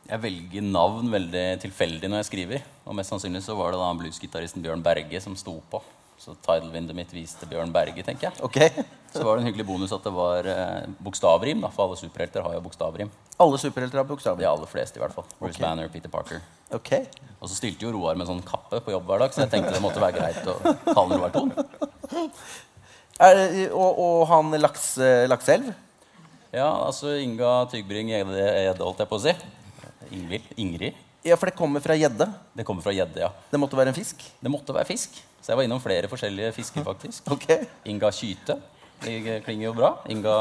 [0.06, 2.66] Jeg velger navn veldig tilfeldig når jeg skriver.
[2.86, 5.82] Og mest sannsynlig så var det da bluesgitaristen Bjørn Berge som sto på.
[6.22, 8.38] Så title-vinduet mitt viste Bjørn Berge, tenker jeg.
[8.46, 8.86] Okay.
[9.14, 11.64] så var det en hyggelig bonus at det var eh, bokstavrim.
[11.66, 13.10] Da, for alle superhelter har jo bokstavrim.
[13.42, 14.44] Alle superhelter har bokstavrim?
[14.44, 15.26] De aller fleste, i hvert fall.
[15.40, 15.66] Bruce okay.
[15.66, 16.46] Banner, Peter Parker.
[16.78, 17.10] Okay.
[17.40, 19.74] Og så stilte jo Roar med sånn kappe på jobb hver dag, så jeg tenkte
[19.74, 21.52] det måtte være greit å kalle Roar Thon.
[23.82, 24.88] og, og, han laks,
[25.34, 25.74] Lakselv?
[26.56, 29.36] Ja, altså Inga Tygbring Gjedde, holdt jeg på å si.
[30.12, 30.52] Ingvild?
[30.58, 30.94] Ingrid?
[31.26, 32.28] Ja, For det kommer fra gjedde?
[32.54, 33.32] Det kommer fra gjedde, ja.
[33.50, 34.22] Det måtte være en fisk?
[34.42, 35.18] Det måtte være fisk.
[35.42, 37.26] Så jeg var innom flere forskjellige fisker, faktisk.
[37.32, 37.66] Okay.
[37.90, 38.60] Inga Kyte.
[39.02, 39.90] Det klinger jo bra.
[40.10, 40.36] Inga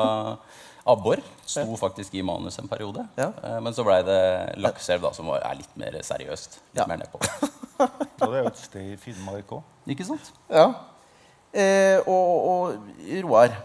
[0.87, 3.07] Abbor sto faktisk i manus en periode.
[3.17, 3.31] Ja.
[3.43, 4.19] Eh, Men så blei det
[4.61, 6.59] lakseelv, da, som var, er litt mer seriøst.
[6.75, 6.87] Litt Ja.
[6.91, 7.21] mer nedpå.
[7.81, 9.63] Og det er jo et sted i Finnmark òg.
[9.91, 10.29] Ikke sant?
[10.53, 10.67] Ja.
[11.55, 13.57] Eh, og, og Roar,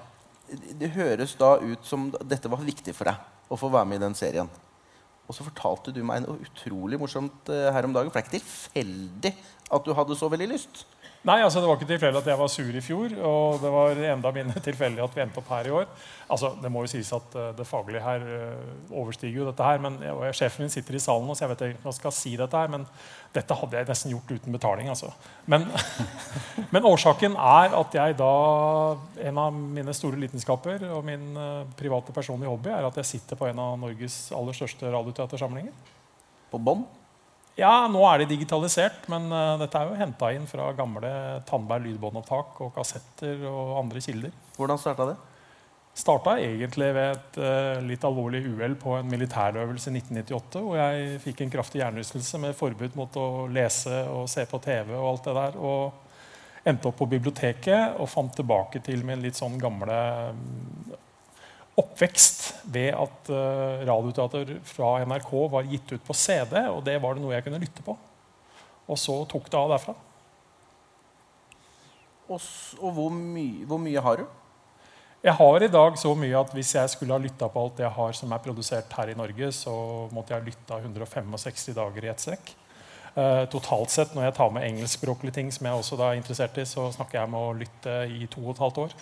[0.79, 4.03] det høres da ut som dette var viktig for deg å få være med i
[4.07, 4.49] den serien.
[5.29, 8.09] Og så fortalte du meg noe utrolig morsomt eh, her om dagen.
[8.09, 9.33] For det er ikke tilfeldig
[9.69, 10.85] at du hadde så veldig lyst.
[11.27, 13.97] Nei, altså Det var ikke tilfeldig at jeg var sur i fjor, og det var
[14.13, 15.87] enda mindre tilfeldig at vi endte opp her i år.
[16.31, 19.81] Altså, Det må jo sies at eh, det faglige her eh, overstiger jo dette her.
[19.83, 22.15] men jeg, Sjefen min sitter i salen nå, så jeg vet ikke om jeg skal
[22.15, 22.71] si dette her.
[22.71, 22.85] Men
[23.35, 24.87] dette hadde jeg nesten gjort uten betaling.
[24.87, 25.11] altså.
[25.45, 25.67] Men,
[26.73, 28.33] men årsaken er at jeg da
[29.29, 33.35] En av mine store lidenskaper og min eh, private personlige hobby er at jeg sitter
[33.35, 35.75] på en av Norges aller største radioteatersamlinger.
[36.49, 36.87] På bånd.
[37.59, 41.09] Ja, nå er de digitalisert, men eh, dette er jo henta inn fra gamle
[41.49, 44.31] Tandberg lydbåndopptak og kassetter og andre kilder.
[44.55, 45.17] Hvordan starta det?
[45.99, 51.17] Starta egentlig ved et uh, litt alvorlig uhell på en militærøvelse i 1998, hvor jeg
[51.25, 55.27] fikk en kraftig hjernerystelse med forbud mot å lese og se på TV og alt
[55.27, 55.57] det der.
[55.59, 59.99] Og endte opp på biblioteket og fant tilbake til min litt sånn gamle
[61.79, 67.15] oppvekst ved at uh, radioteater fra NRK var gitt ut på CD, og det var
[67.15, 67.95] det noe jeg kunne lytte på.
[68.89, 69.95] Og så tok det av derfra.
[72.29, 72.37] Og,
[72.81, 74.27] og hvor, my hvor mye har du?
[75.19, 77.91] Jeg har i dag så mye at hvis jeg skulle ha lytta på alt jeg
[77.91, 79.73] har som er produsert her i Norge, så
[80.15, 82.53] måtte jeg ha lytta 165 dager i ett strekk.
[83.17, 86.55] Uh, totalt sett, når jeg tar med engelskspråklige ting, som jeg også da er interessert
[86.61, 88.95] i, så snakker jeg om å lytte i to og et halvt år.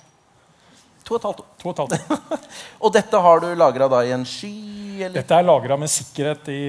[1.08, 1.52] To og et halvt år.
[1.62, 2.39] To og et halvt år.
[2.84, 4.52] Og dette har du lagra i en sky?
[4.98, 5.20] Eller?
[5.20, 6.62] Dette er lagra med sikkerhet i,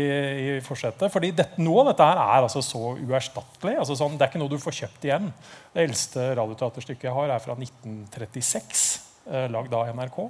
[0.44, 1.10] i forsetet.
[1.12, 3.78] fordi dette, Noe av dette her er altså så uerstattelig.
[3.80, 5.30] Altså sånn, det er ikke noe du får kjøpt igjen.
[5.74, 8.84] Det eldste radioteaterstykket jeg har, er fra 1936,
[9.32, 10.20] eh, lagd av NRK.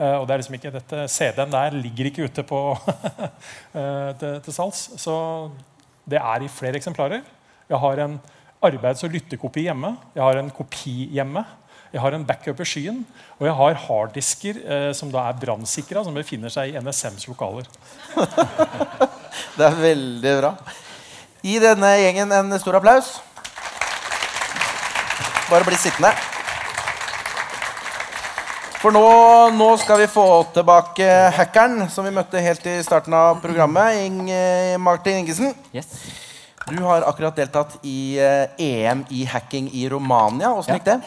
[0.00, 2.62] Eh, og det er liksom ikke dette CD-en der ligger ikke ute på
[3.78, 4.86] eh, til, til salgs.
[4.98, 5.14] Så
[6.10, 7.22] det er i flere eksemplarer.
[7.70, 8.18] Jeg har en
[8.64, 9.94] arbeids- og lyttekopi hjemme.
[10.16, 11.44] Jeg har en kopi hjemme.
[11.94, 12.96] Jeg har en backup i skyen,
[13.38, 17.68] og jeg har harddisker eh, som da er brannsikra, som befinner seg i NSMs lokaler.
[19.54, 20.50] Det er veldig bra.
[21.44, 23.12] Gi denne gjengen en stor applaus.
[25.46, 26.10] Bare bli sittende.
[28.82, 29.06] For nå,
[29.54, 30.26] nå skal vi få
[30.56, 31.06] tilbake
[31.38, 34.02] hackeren som vi møtte helt i starten av programmet.
[34.02, 35.54] Ing, eh, Martin Ingesen.
[35.70, 35.94] Yes.
[36.66, 40.50] Du har akkurat deltatt i eh, EM i hacking i Romania.
[40.58, 41.04] Åssen gikk det?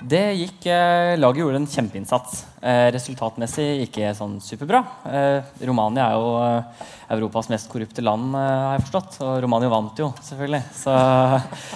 [0.00, 2.44] Det gikk, eh, Laget gjorde en kjempeinnsats.
[2.62, 4.80] Eh, resultatmessig ikke sånn superbra.
[5.04, 6.86] Eh, Romania er jo eh,
[7.16, 9.18] Europas mest korrupte land, eh, har jeg forstått.
[9.26, 10.62] Og Romania vant jo, selvfølgelig.
[10.72, 10.94] Så,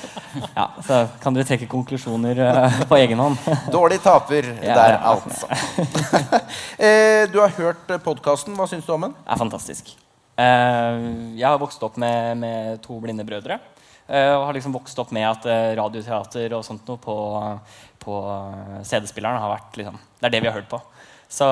[0.58, 3.36] ja, så kan dere trekke konklusjoner eh, på egen hånd.
[3.76, 5.50] Dårlig taper Ja, der, altså.
[6.88, 8.56] eh, du har hørt podkasten.
[8.56, 9.16] Hva syns du om den?
[9.20, 9.94] Det er fantastisk.
[10.40, 11.04] Eh,
[11.36, 13.60] jeg har vokst opp med, med to blinde brødre.
[14.08, 15.46] eh, og har liksom vokst opp med at
[15.78, 17.14] radioteater og sånt noe på,
[18.04, 18.20] på
[18.86, 20.80] CD-spilleren har vært liksom, Det er det vi har hørt på.
[21.34, 21.46] Så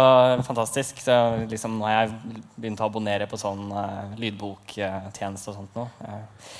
[0.46, 1.00] fantastisk.
[1.00, 5.88] Så, liksom, nå har jeg begynt å abonnere på sånn uh, lydboktjeneste og sånt noe.
[6.06, 6.50] Eh,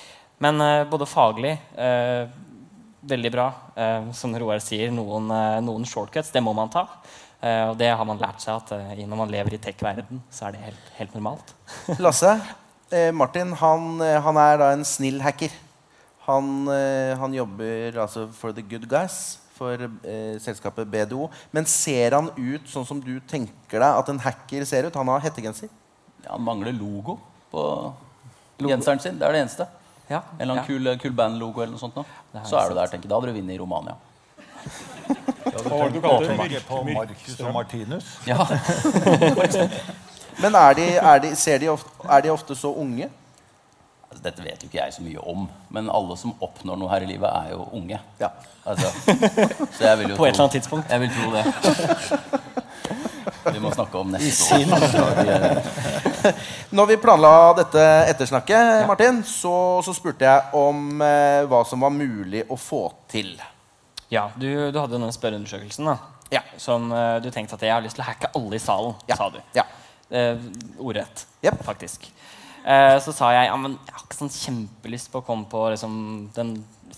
[0.43, 2.27] men uh, både faglig uh,
[3.03, 3.47] veldig bra.
[4.15, 5.27] Som Roar sier, noen,
[5.67, 6.31] noen shortcuts.
[6.31, 6.85] Det må man ta.
[7.43, 10.61] Og det har man lært seg at når man lever i tech-verden, så er det
[10.69, 11.51] helt, helt normalt.
[12.05, 12.37] Lasse,
[13.11, 15.51] Martin han, han er da en snill hacker.
[16.29, 21.29] Han, han jobber altså for the good guys, for eh, selskapet BDO.
[21.55, 24.99] Men ser han ut sånn som du tenker deg at en hacker ser ut?
[24.99, 25.71] Han har hettegenser.
[26.25, 27.19] Ja, han mangler logo
[27.53, 27.63] på
[28.63, 29.19] genseren sin.
[29.19, 29.69] Det er det eneste.
[30.09, 30.69] Ja, En eller annen ja.
[30.69, 31.97] kul, kul bandlogo eller noe sånt.
[31.97, 32.05] Nå.
[32.35, 33.13] Er Så er du der, tenker jeg.
[33.13, 33.97] Da hadde du vunnet i Romania.
[35.53, 36.63] Hva var det du kalte det?
[36.69, 38.13] På Marcus og Martinus.
[38.27, 38.45] Ja.
[40.43, 43.09] Men er de, er de, ser de ofte, er de ofte så unge?
[44.23, 47.03] Altså, dette vet jo ikke jeg så mye om, men alle som oppnår noe her
[47.03, 47.99] i livet, er jo unge.
[48.21, 48.29] Ja.
[48.65, 48.87] Altså,
[49.75, 50.91] så jeg vil jo På et eller annet tidspunkt.
[50.91, 51.45] Jeg vil tro det.
[53.53, 54.61] Vi må snakke om neste
[55.03, 55.59] år.
[56.79, 57.83] Når vi planla dette
[58.13, 63.35] ettersnakket, Martin, så, så spurte jeg om eh, hva som var mulig å få til.
[64.13, 65.97] Ja, du, du hadde denne spørreundersøkelsen da,
[66.31, 66.45] Ja.
[66.63, 68.95] som eh, du tenkte at jeg har lyst til å hacke alle i salen.
[69.11, 69.19] Ja.
[69.19, 69.41] sa du.
[69.59, 69.67] Ja.
[70.13, 70.39] Eh,
[70.79, 71.59] ordrett, yep.
[71.67, 72.07] faktisk.
[72.63, 75.65] Eh, så sa jeg ja, men jeg har ikke sånn kjempelyst på å komme på
[75.73, 75.95] liksom,
[76.37, 76.53] den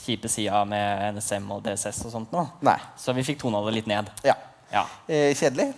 [0.04, 2.44] kjipe sida med NSM og DSS og sånt nå.
[2.66, 2.76] Nei.
[3.00, 4.10] Så vi fikk tona det litt ned.
[4.26, 4.36] Ja.
[4.74, 5.70] Ja, Eh, kjedelig?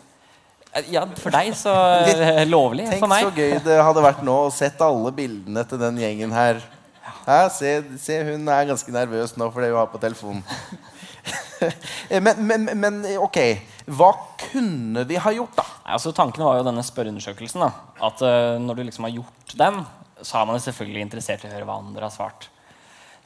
[0.72, 1.74] Eh, ja for deg så
[2.08, 2.88] eh, lovlig.
[2.90, 6.00] Tenk For meg så gøy det hadde vært nå å sett alle bildene til den
[6.00, 6.62] gjengen her.
[7.26, 7.38] Hæ?
[7.52, 10.42] Se, se, hun er ganske nervøs nå for det hun har på telefonen.
[12.10, 13.38] Eh, men, men, men ok,
[13.96, 15.64] hva kunne vi ha gjort, da?
[15.96, 17.64] Altså Tanken var jo denne spørreundersøkelsen.
[17.64, 17.70] da,
[18.06, 19.80] At uh, når du liksom har gjort den,
[20.20, 22.46] så er man selvfølgelig interessert i å høre hva andre har svart.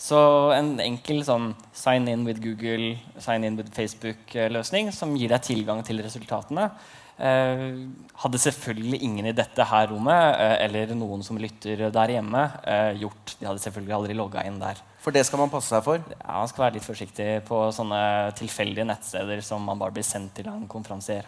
[0.01, 0.17] Så
[0.57, 5.83] en enkel sånn sign in with Google, sign in with Facebook-løsning som gir deg tilgang
[5.85, 11.89] til resultatene, eh, hadde selvfølgelig ingen i dette her rommet eh, eller noen som lytter
[11.93, 13.35] der hjemme, eh, gjort.
[13.41, 14.81] De hadde selvfølgelig aldri logga inn der.
[15.01, 16.03] For det skal man passe seg for.
[16.13, 18.01] Ja, Man skal være litt forsiktig på sånne
[18.37, 21.25] tilfeldige nettsteder som man bare blir sendt til av en konferansier.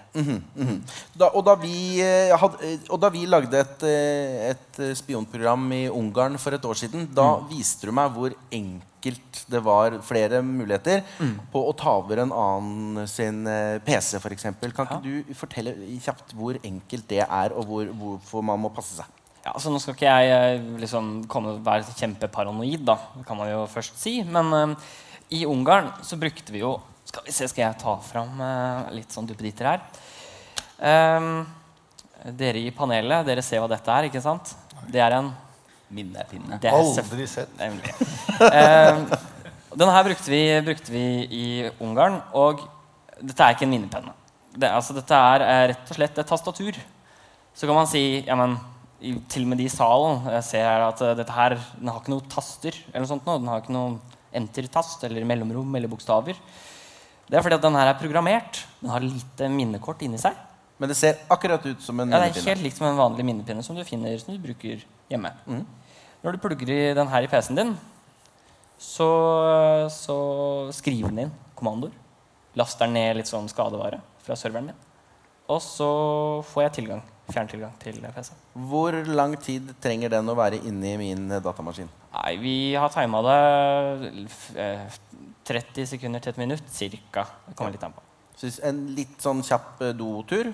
[1.16, 5.64] Da, og, da vi, eh, eh, og da vi lagde et, eh, et eh, spionprogram
[5.72, 10.42] i Ungarn for et år siden, da viste du meg hvor enkelt det var flere
[10.46, 11.02] muligheter
[11.52, 14.46] på å ta over en annen sin eh, PC, f.eks.
[14.76, 19.00] Kan ikke du fortelle kjapt hvor enkelt det er, og hvor, hvorfor man må passe
[19.00, 19.18] seg?
[19.42, 23.50] Ja, altså Nå skal ikke jeg eh, liksom komme være kjempeparanoid, da, det kan man
[23.50, 24.20] jo først si.
[24.22, 24.92] Men uh,
[25.34, 26.76] i Ungarn så brukte vi jo
[27.08, 29.80] Skal vi se, skal jeg ta fram uh, litt sånn duppeditter her.
[30.82, 31.42] Ehm,
[32.38, 34.54] dere i panelet, dere ser hva dette er, ikke sant?
[34.90, 35.32] Det er en
[35.92, 36.58] Minnepinne.
[36.62, 37.52] det Aldri sett.
[37.60, 37.92] Nemlig.
[38.48, 39.06] Ehm,
[39.76, 41.44] denne her brukte vi, brukte vi i
[41.84, 42.64] Ungarn, og
[43.20, 44.14] dette er ikke en minnepenne.
[44.52, 46.76] Det, altså, dette er eh, rett og slett et tastatur.
[47.56, 48.56] Så kan man si ja, men,
[49.00, 51.88] i, til og med de i salen jeg ser her at eh, dette her, den
[51.92, 52.76] har ikke noe taster.
[52.90, 53.38] eller noe sånt nå.
[53.40, 53.98] Den har ikke noe
[54.32, 56.36] enter-tast eller mellomrom eller bokstaver.
[57.28, 58.62] Det er fordi at den her er programmert.
[58.82, 60.36] Den har lite minnekort inni seg.
[60.80, 62.48] Men det ser akkurat ut som en Ja, det er minnepinne.
[62.50, 64.80] helt likt som en vanlig minnepinne som du finner som du bruker
[65.12, 65.30] hjemme.
[66.22, 67.72] Når du plugger i den her i PC-en din,
[68.78, 69.08] så,
[69.90, 70.16] så
[70.74, 71.94] skriver den inn kommandoer.
[72.58, 74.80] Laster ned litt sånn skadevare fra serveren min.
[75.50, 75.88] Og så
[76.52, 78.32] får jeg tilgang, fjerntilgang til PC.
[78.70, 81.90] Hvor lang tid trenger den å være inni min eh, datamaskin?
[82.12, 84.22] Nei, vi har tima det
[84.62, 84.98] eh,
[85.48, 87.26] 30 sekunder til et minutt cirka.
[87.48, 88.04] Det kommer litt an på.
[88.38, 90.52] Så en litt sånn kjapp eh, dotur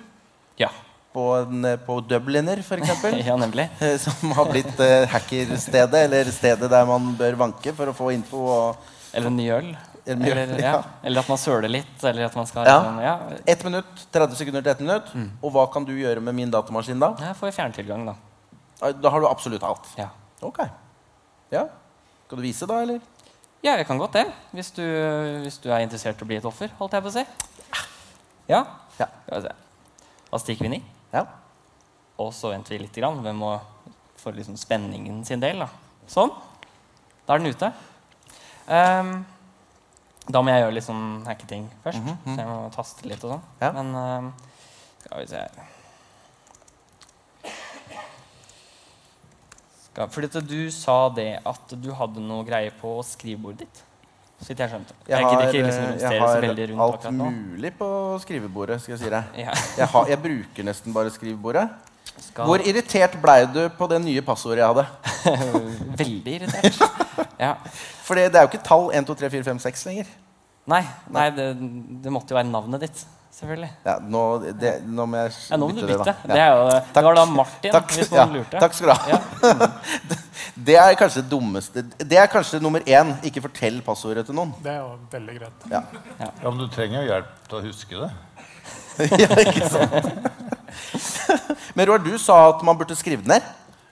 [0.59, 0.71] Ja.
[1.13, 3.03] På, en, eh, på Dubliner, f.eks.
[3.27, 3.67] ja, nemlig.
[3.85, 8.11] Eh, Som har blitt eh, hackerstedet, eller stedet der man bør vanke for å få
[8.15, 8.43] info.
[8.53, 9.69] Og Eller ny øl.
[10.09, 10.71] Eller, Eller, ja.
[10.73, 10.83] ja.
[11.05, 12.03] eller at man søler litt.
[12.07, 12.77] Eller at man skal Ja.
[12.81, 13.15] Sånn, ja.
[13.53, 15.11] ett minutt, 30 sekunder til ett minutt.
[15.45, 17.11] Og hva kan du gjøre med min datamaskin da?
[17.21, 18.15] Jeg får fjerntilgang, da.
[18.81, 19.85] Ah, Da har du absolutt alt.
[19.99, 20.07] Ja.
[20.41, 20.63] Ok.
[21.53, 21.67] Ja.
[22.25, 23.01] Skal du vise, da, eller?
[23.61, 24.25] Ja, jeg kan godt det.
[24.55, 24.81] Hvis du,
[25.43, 27.25] hvis du er interessert i å bli et offer, holdt jeg på å si.
[28.49, 28.63] Ja?
[28.97, 29.09] Ja.
[29.27, 29.51] Se.
[30.31, 30.83] Da stikker vi inn i.
[31.13, 31.25] Ja.
[32.19, 33.21] Og så venter vi litt grann.
[33.23, 33.55] Vi må
[34.19, 35.63] for liksom spenningen sin del.
[35.63, 35.69] Da.
[36.11, 36.33] Sånn.
[37.25, 37.71] Da er den ute.
[38.69, 39.13] Um,
[40.29, 42.05] da må jeg gjøre litt sånn hacketing først.
[42.27, 43.45] Så jeg må taste litt og sånn.
[43.63, 43.73] Ja.
[43.79, 44.31] Men um,
[45.01, 45.43] skal vi se
[49.89, 53.85] skal, Fordi du sa det at du hadde noe greie på skrivebordet ditt.
[54.39, 54.95] Så vidt jeg skjønte.
[55.09, 57.89] Jeg gidder har, ikke liksom eh, jeg har alt mulig på
[58.23, 58.79] skrivebordet.
[58.81, 59.35] skal jeg si deg.
[59.43, 59.55] Ja.
[59.77, 61.67] Jeg, har, jeg bruker nesten bare skrivebordet.
[62.19, 64.87] Skal, Hvor irritert blei du på det nye passordet jeg hadde?
[66.01, 66.79] Veldig irritert.
[67.39, 67.53] Ja.
[68.07, 70.11] For det, er jo ikke tall 1, 2, 3, 4, 5, 6 lenger.
[70.69, 71.49] Nei, nei det,
[72.03, 73.03] det måtte jo være navnet ditt.
[73.39, 73.69] Selvfølgelig.
[73.85, 74.23] Ja, nå,
[74.59, 76.33] det, nå må jeg Ja, nå må du bytte Det, da.
[76.33, 78.63] Det, jo, det var da Martin, Takk, hvis noen lurte.
[78.63, 79.69] takk skal du ha.
[80.59, 80.65] Ja.
[80.65, 81.83] Det er kanskje det dummeste.
[82.03, 83.13] Det er kanskje nummer én.
[83.25, 84.51] Ikke fortell passordet til noen.
[84.63, 85.69] Det er jo veldig greit.
[85.71, 85.83] Ja,
[86.19, 88.11] Ja, men du trenger jo hjelp til å huske det.
[89.23, 90.11] ja ikke sant?
[91.77, 93.47] Men Roar, du sa at man burde skrive det ned.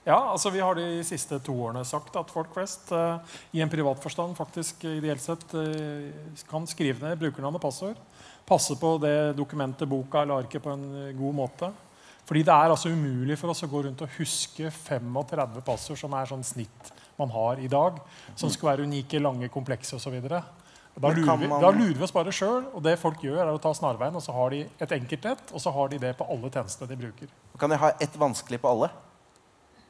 [0.08, 3.71] Ja, altså Vi har de siste to årene sagt at folk flest eh, i en
[3.71, 6.12] privat forstand faktisk ideelt sett eh,
[6.47, 7.99] kan skrive ned brukernavn og passord.
[8.47, 11.71] Passe på det dokumentet, boka eller arket på en eh, god måte.
[12.27, 16.13] Fordi det er altså umulig for oss å gå rundt og huske 35 passord som
[16.13, 18.01] er sånn snitt man har i dag.
[18.35, 20.17] Som skal være unike, lange, komplekse osv.
[20.27, 20.41] Da,
[21.13, 22.65] lurer vi- man- da lurer vi oss bare sjøl.
[22.75, 25.51] Og det folk gjør, er å ta snarveien, og så har de et enkelt et,
[25.53, 27.28] og så har de det på alle tjenestene de bruker.
[27.57, 28.89] Kan jeg ha ett vanskelig på alle?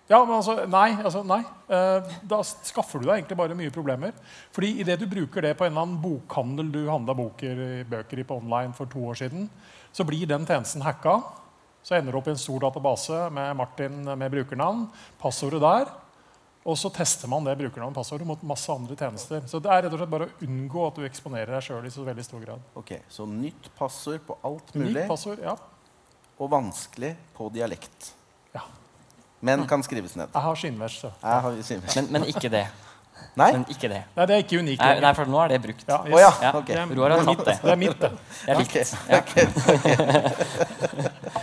[0.10, 0.94] Ja, men altså, nei.
[1.04, 1.40] Altså, nei.
[1.70, 4.14] Eh, da skaffer du deg egentlig bare mye problemer.
[4.54, 8.38] Fordi idet du bruker det på en eller annen bokhandel du handla bøker i på
[8.42, 9.50] online for to år siden,
[9.92, 11.24] så blir den tjenesten hacka.
[11.88, 14.82] Så ender du opp i en stor database med Martin med brukernavn,
[15.22, 15.88] passordet der.
[16.68, 19.46] Og så tester man det brukernavnet og passordet mot masse andre tjenester.
[19.48, 21.92] Så det er rett og slett bare å unngå at du eksponerer deg sjøl i
[21.94, 22.66] så veldig stor grad.
[22.76, 24.98] Ok, Så nytt passord på alt mulig.
[24.98, 25.56] Nytt passord, ja.
[26.38, 28.12] og vanskelig på dialekt.
[28.52, 28.66] ja.
[29.40, 30.28] Men kan skrives ned.
[30.34, 31.14] Jeg har skinnvers, så.
[31.24, 31.96] Jeg har, skinnvers.
[31.96, 32.66] Men, men ikke det.
[33.38, 33.52] Nei?
[33.54, 34.02] Men ikke det.
[34.18, 34.82] Nei, det er ikke unikt.
[34.82, 35.86] Nei, nei, for nå er det brukt.
[35.88, 36.20] Ja, yes.
[36.20, 36.32] ja.
[36.50, 36.52] Ja.
[36.68, 37.56] Det er- Roar har tatt det.
[37.64, 38.12] Det er mitt, det.
[38.44, 38.76] Det er likt.
[39.08, 39.22] Ja.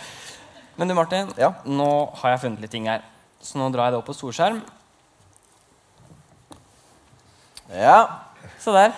[0.76, 1.52] Men du, Martin, Ja.
[1.64, 3.02] nå har jeg funnet litt ting her.
[3.40, 4.62] Så nå drar jeg det opp på storskjerm.
[7.72, 7.98] Ja.
[8.60, 8.92] Se der.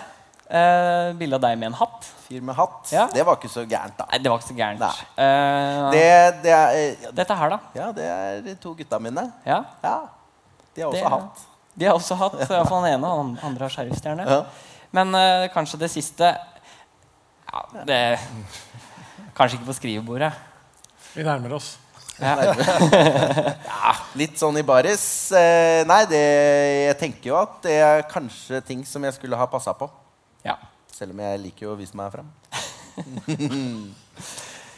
[0.47, 2.07] Eh, bilde av deg med en hatt.
[2.27, 2.89] Fyr med hatt.
[2.91, 3.07] Ja.
[3.11, 4.05] Det var ikke så gærent, da.
[4.11, 4.81] Nei, det var ikke så gærent.
[5.17, 7.59] Eh, Det, det er eh, Dette her, da?
[7.75, 9.31] Ja, det er to gutta mine.
[9.45, 9.97] Ja, Ja.
[10.75, 11.39] De har også Det- hatt.
[11.77, 14.25] De har også hatt, i hvert fall den ene, og den andre har sheriffstjerne.
[14.29, 14.43] Ja.
[14.91, 16.23] Men eh, kanskje det siste
[17.53, 18.19] ja, det,
[19.35, 20.33] Kanskje ikke på skrivebordet.
[21.17, 21.73] Vi nærmer oss.
[22.21, 22.35] Ja.
[23.67, 25.03] Ja, litt sånn i baris.
[25.37, 26.21] Eh, nei, det,
[26.87, 29.87] jeg tenker jo at det er kanskje ting som jeg skulle ha passa på.
[30.45, 30.55] Ja.
[30.91, 32.29] Selv om jeg liker jo å vise meg fram.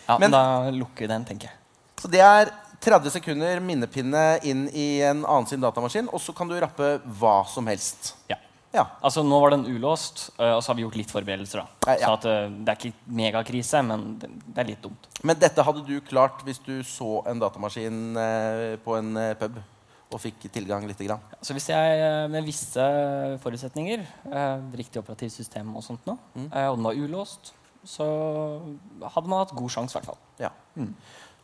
[0.10, 1.56] ja, Men- da lukker vi den, tenker jeg.
[2.00, 2.52] Så det er
[2.84, 7.42] 30 sekunder minnepinne inn i en annen sin datamaskin, og så kan du rappe hva
[7.52, 8.14] som helst.
[8.32, 8.38] Ja.
[8.74, 8.84] Ja.
[9.02, 11.64] Altså, nå var den ulåst, eh, og så har vi gjort litt forberedelser.
[11.64, 11.94] da.
[11.94, 12.06] Ja, ja.
[12.06, 15.08] Så at, eh, det er ikke megakrise, men det, det er litt dumt.
[15.24, 19.58] Men dette hadde du klart hvis du så en datamaskin eh, på en pub
[20.12, 21.22] og fikk tilgang lite grann.
[21.42, 22.82] Så hvis jeg med visse
[23.44, 26.48] forutsetninger, eh, riktig operativt system og sånt nå, Mm.
[26.54, 27.54] eh, og den var ulåst,
[27.86, 28.06] så
[29.02, 30.18] hadde man hatt god sjanse, i hvert fall.
[30.40, 30.50] Ja.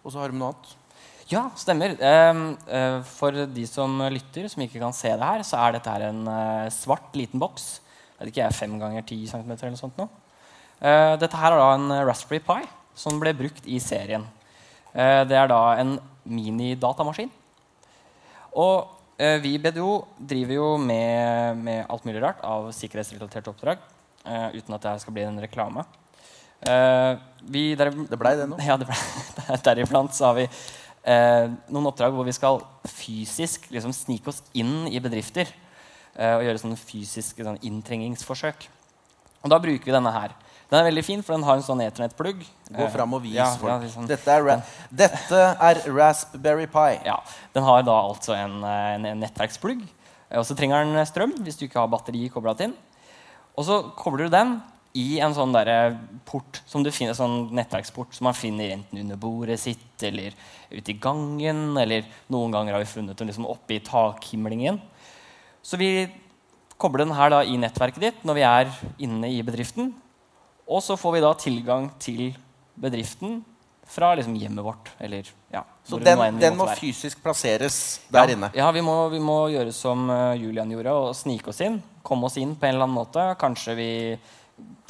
[0.04, 0.76] Og så har du noe annet.
[1.26, 1.96] Ja, stemmer.
[2.06, 5.90] Ehm, eh, for de som lytter, som ikke kan se det her, så er dette
[5.90, 7.80] her en eh, svart, liten boks.
[8.14, 10.06] Jeg vet ikke, jeg er fem ganger ti centimeter eller noe sånt nå.
[10.86, 14.24] Eh, dette her er da en Raspberry Pi som ble brukt i serien.
[14.96, 17.28] Det er da en minidatamaskin.
[18.56, 18.94] Og
[19.44, 23.82] vi i BDO driver jo med, med alt mulig rart av sikkerhetsrelaterte oppdrag.
[24.56, 25.84] uten at det skal bli en reklame.
[27.44, 28.56] Vi, der, Det blei det nå.
[28.70, 28.96] ja, det ble,
[29.68, 30.48] deriblant så har vi
[31.06, 35.48] eh, noen oppdrag hvor vi skal fysisk liksom, snike oss inn i bedrifter
[36.18, 38.68] eh, og gjøre sånne fysiske sånn, inntrengingsforsøk.
[39.46, 40.34] Og da bruker vi denne her.
[40.66, 42.40] Den er veldig fin, for den har en sånn eternett-plugg.
[42.74, 43.70] Gå fram og vis ja, folk.
[43.70, 44.08] ja, liksom.
[44.10, 46.96] Dette, er Dette er Raspberry Pi.
[47.06, 47.20] Ja,
[47.54, 49.84] Den har da altså en, eh, en, en nettverksplugg.
[50.32, 52.74] Eh, Og så trenger den strøm hvis du ikke har batteri koblet inn.
[53.56, 54.58] Og så kobler du den
[54.96, 59.20] i en sånn der port som du finner, sånn nettverksport som man finner enten under
[59.20, 60.36] bordet sitt eller
[60.72, 61.74] ute i gangen.
[61.82, 64.80] Eller noen ganger har vi funnet den liksom oppe i takhimlingen.
[65.66, 66.08] Så vi
[66.80, 68.72] kobler den her da i nettverket ditt når vi er
[69.04, 69.92] inne i bedriften.
[70.66, 72.30] Og så får vi da tilgang til
[72.80, 73.42] bedriften
[73.86, 74.94] fra liksom hjemmet vårt.
[74.98, 76.80] Eller, ja, Så den, vi den må være.
[76.80, 78.50] fysisk plasseres der ja, inne.
[78.56, 81.78] Ja, vi må, vi må gjøre som eh, Julian gjorde, og snike oss inn.
[82.06, 83.28] Komme oss inn på en eller annen måte.
[83.42, 83.92] Kanskje vi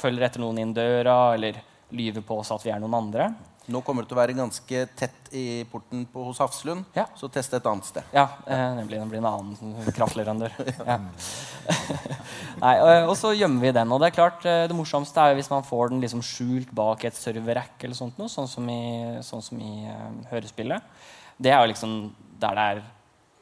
[0.00, 1.58] følger etter noen inn døra, eller
[1.96, 3.30] lyver på oss at vi er noen andre.
[3.66, 7.08] Nå kommer det til å være ganske tett i porten på, hos Hafslund, Ja.
[7.18, 8.04] så test et annet sted.
[8.14, 9.00] Ja, eh, nemlig.
[9.00, 10.54] det blir en annen kraftleverandør.
[10.86, 11.00] Ja.
[12.62, 13.90] Nei, og, og så gjemmer vi den.
[13.92, 16.70] Og det er klart, eh, det morsomste er jo hvis man får den liksom skjult
[16.78, 18.82] bak et serverrack, eller sånt noe, sånn som i,
[19.26, 21.02] sånn som i uh, hørespillet.
[21.36, 21.96] Det er jo liksom
[22.38, 22.84] der det er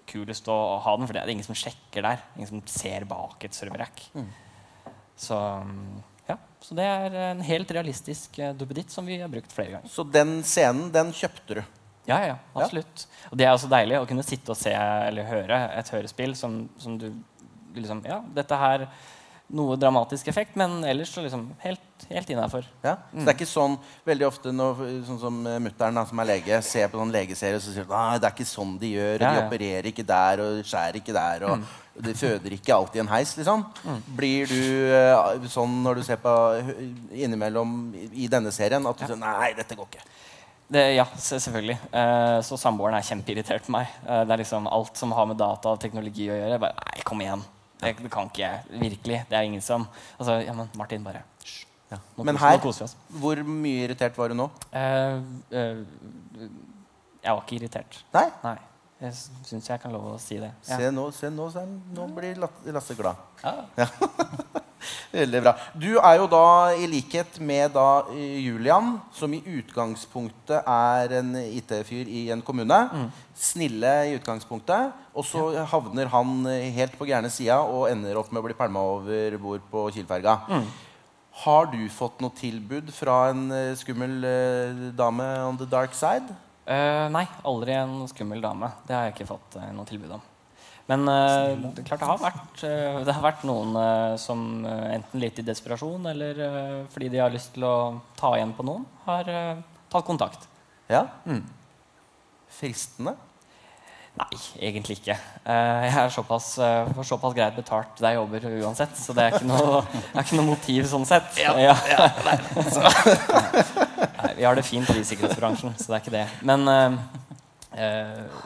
[0.09, 2.25] kulest å ha den, for det er ingen som sjekker der.
[2.39, 4.07] Ingen som ser bak et serverrack.
[5.21, 6.03] Så mm,
[6.65, 9.91] så det er en helt realistisk uh, duppeditt som vi har brukt flere ganger.
[9.93, 11.65] Så den scenen, den kjøpte du.
[12.09, 13.07] Ja, ja, absolutt.
[13.31, 16.65] Og det er også deilig å kunne sitte og se eller høre et hørespill som,
[16.81, 17.11] som du
[17.75, 18.89] liksom Ja, dette her
[19.55, 22.65] Noe dramatisk effekt, men ellers så liksom helt, helt innafor.
[22.83, 22.95] Ja?
[23.13, 23.75] Så det er ikke sånn
[24.09, 27.75] veldig ofte når sånn som mutter'n, som er lege, ser på sånn legeserie og så
[27.75, 29.19] sier Nei, det er ikke sånn de gjør.
[29.19, 31.45] og Ja, De opererer ikke der og skjærer ikke der.
[31.51, 33.37] Og de føder ikke alltid en heis.
[33.39, 33.65] liksom.
[34.19, 36.33] Blir du eh, sånn når du ser på
[37.15, 40.07] innimellom i denne serien at du sier Nei, dette går ikke.
[40.75, 41.77] Det, ja, selvfølgelig.
[41.93, 43.93] Eh, så samboeren er kjempeirritert på meg.
[44.09, 46.59] Eh, det er liksom alt som har med data og teknologi å gjøre.
[46.65, 47.45] Bare, Nei, kom igjen.
[47.79, 48.65] Det, det kan ikke jeg.
[48.81, 49.21] Virkelig.
[49.29, 49.87] Det er ingen som
[50.17, 51.61] Altså, ja, men Martin, bare hysj.
[51.93, 51.99] Ja.
[52.27, 52.59] Men her,
[53.21, 54.49] hvor mye irritert var du nå?
[54.75, 55.19] Eh,
[55.55, 55.83] eh,
[57.23, 58.01] jeg var ikke irritert.
[58.17, 58.25] Nei?
[58.43, 58.57] Nei.
[59.05, 60.51] Jeg syns jeg kan love å si det.
[60.65, 60.79] Ja.
[60.81, 61.65] Se nå, se nå, se,
[61.97, 63.21] nå blir Lasse glad.
[63.45, 63.89] Ja.
[65.15, 65.53] Veldig bra.
[65.79, 66.47] Du er jo da,
[66.77, 72.81] i likhet med da Julian, som i utgangspunktet er en IT-fyr i en kommune,
[73.39, 78.33] snille i utgangspunktet, og så havner han eh, helt på gærne sida og ender opp
[78.33, 80.41] med å bli pælma over bord på Kielferga.
[81.45, 86.35] Har du fått noe tilbud fra en eh, skummel eh, dame on the dark side?
[86.65, 88.71] Eh, nei, aldri en skummel dame.
[88.89, 90.23] Det har jeg ikke fått uh, noe tilbud om.
[90.89, 94.65] Men uh, det er klart det har vært, eh, det har vært noen eh, som
[94.69, 97.77] eh, enten litt i desperasjon eller eh, fordi de har lyst til å
[98.19, 99.63] ta igjen på noen, har eh,
[99.93, 100.45] tatt kontakt.
[100.93, 101.07] Ja?
[102.53, 103.17] Fristende?
[104.15, 104.37] Nei,
[104.69, 105.17] egentlig ikke.
[105.43, 109.25] Eh, jeg er såpass, eh, får såpass greit betalt der jeg jobber uansett, så det
[109.25, 109.81] er ikke noe,
[110.15, 111.35] er ikke noe motiv sånn sett.
[111.41, 111.51] Ja,
[114.21, 116.29] Nei, vi har det fint i sikkerhetsbransjen, så det er ikke det.
[116.47, 116.95] Men eh,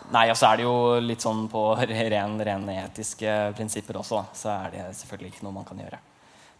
[0.08, 4.40] Nei, og så er det jo litt sånn på ren, ren etiske prinsipper også, da.
[4.40, 6.00] Så er det selvfølgelig ikke noe man kan gjøre.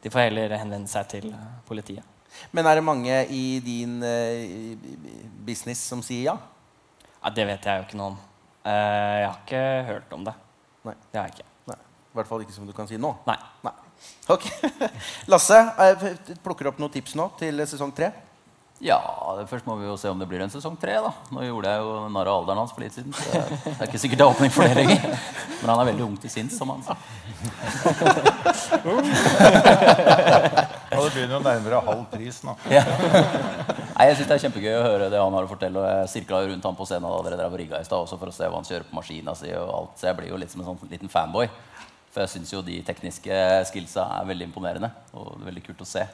[0.04, 1.32] De får heller henvende seg til
[1.66, 2.04] politiet.
[2.52, 4.04] Men er det mange i din
[5.48, 6.36] business som sier ja?
[7.24, 8.18] Ja, det vet jeg jo ikke noe om.
[8.64, 10.34] Eh, jeg har ikke hørt om det.
[10.88, 10.94] Nei.
[11.12, 11.50] Det har jeg ikke.
[11.70, 11.78] Nei.
[11.78, 13.12] I hvert fall ikke som du kan si nå.
[13.28, 13.36] Nei.
[13.66, 13.74] Nei.
[14.30, 14.48] Ok.
[15.32, 18.12] Lasse, plukker plukker opp noen tips nå til sesong tre?
[18.78, 18.98] Ja,
[19.50, 20.92] først må vi jo se om det blir en sesong tre.
[21.02, 21.10] da.
[21.34, 23.10] Nå gjorde jeg jo narr av alderen hans for litt siden.
[23.10, 25.00] så det det er ikke sikkert det er åpning for det lenger.
[25.60, 26.94] Men han er veldig ung til sinns, som han sa.
[30.98, 32.54] Og det begynner jo nærmere halv pris nå.
[32.70, 32.84] Ja.
[33.98, 35.80] Nei, jeg synes Det er kjempegøy å høre det han har å fortelle.
[35.82, 38.18] og Jeg sirkla rundt han på scenen da dere drev og rigga i stad også
[38.20, 39.50] for å se hva han kjører på maskina si.
[39.58, 39.96] og alt.
[39.98, 41.48] Så jeg blir jo litt som en sånn liten fanboy.
[42.14, 43.40] For jeg syns jo de tekniske
[43.72, 44.92] skillsa er veldig imponerende.
[45.18, 46.04] Og veldig kult å se.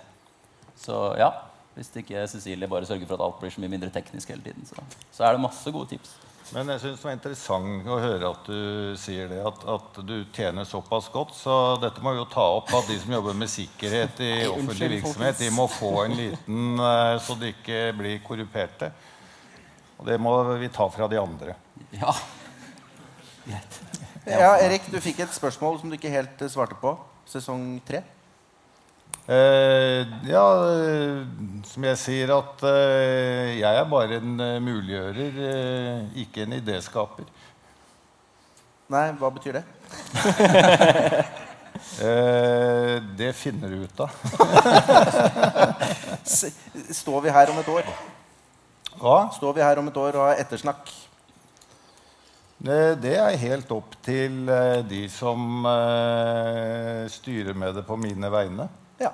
[0.81, 1.29] Så ja,
[1.77, 4.65] hvis ikke Cecilie bare sørger for at alt blir så mye mindre teknisk hele tiden,
[4.65, 4.81] så,
[5.13, 6.17] så er det masse gode tips.
[6.53, 10.15] Men jeg synes det var interessant å høre at du sier det, at, at du
[10.35, 11.33] tjener såpass godt.
[11.39, 14.91] Så dette må vi jo ta opp at de som jobber med sikkerhet i offentlig
[14.99, 18.93] virksomhet, de må få en liten eh, så de ikke blir korruperte.
[19.97, 21.57] Og det må vi ta fra de andre.
[21.97, 22.13] Ja,
[23.47, 23.81] greit.
[24.25, 26.95] Ja, Erik, du fikk et spørsmål som du ikke helt eh, svarte på.
[27.29, 28.05] Sesong tre?
[29.25, 31.23] Eh, ja, eh,
[31.65, 37.25] som jeg sier at eh, jeg er bare en muliggjører, eh, ikke en idéskaper.
[38.93, 39.65] Nei, hva betyr det?
[42.01, 44.11] Eh, det finner du ut av.
[46.25, 47.91] Står vi her om et år?
[48.99, 49.17] Hva?
[49.35, 50.91] Står vi her om et år og har ettersnakk?
[52.65, 54.47] Det, er helt opp til
[54.89, 55.67] de som
[57.15, 58.71] styrer med det på mine vegne.
[59.01, 59.11] Ja.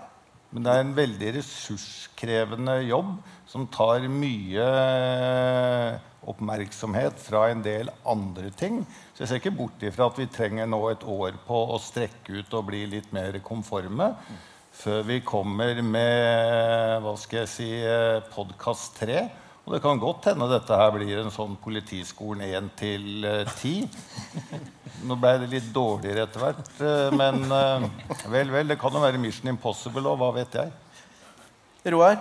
[0.51, 3.13] Men det er en veldig ressurskrevende jobb
[3.51, 5.99] som tar mye eh,
[6.31, 8.81] oppmerksomhet fra en del andre ting.
[9.15, 12.41] Så jeg ser ikke bort ifra at vi trenger nå et år på å strekke
[12.41, 14.13] ut og bli litt mer konforme
[14.81, 17.71] før vi kommer med hva skal jeg si,
[18.33, 19.25] podkast 3.
[19.71, 23.85] Og det kan godt hende dette her blir en sånn Politiskolen 1 til eh, 10.
[25.07, 27.87] Nå ble det litt dårligere etter hvert, eh, men eh,
[28.33, 28.67] vel, vel.
[28.73, 30.75] Det kan jo være Mission Impossible òg, hva vet jeg.
[31.95, 32.19] Roar,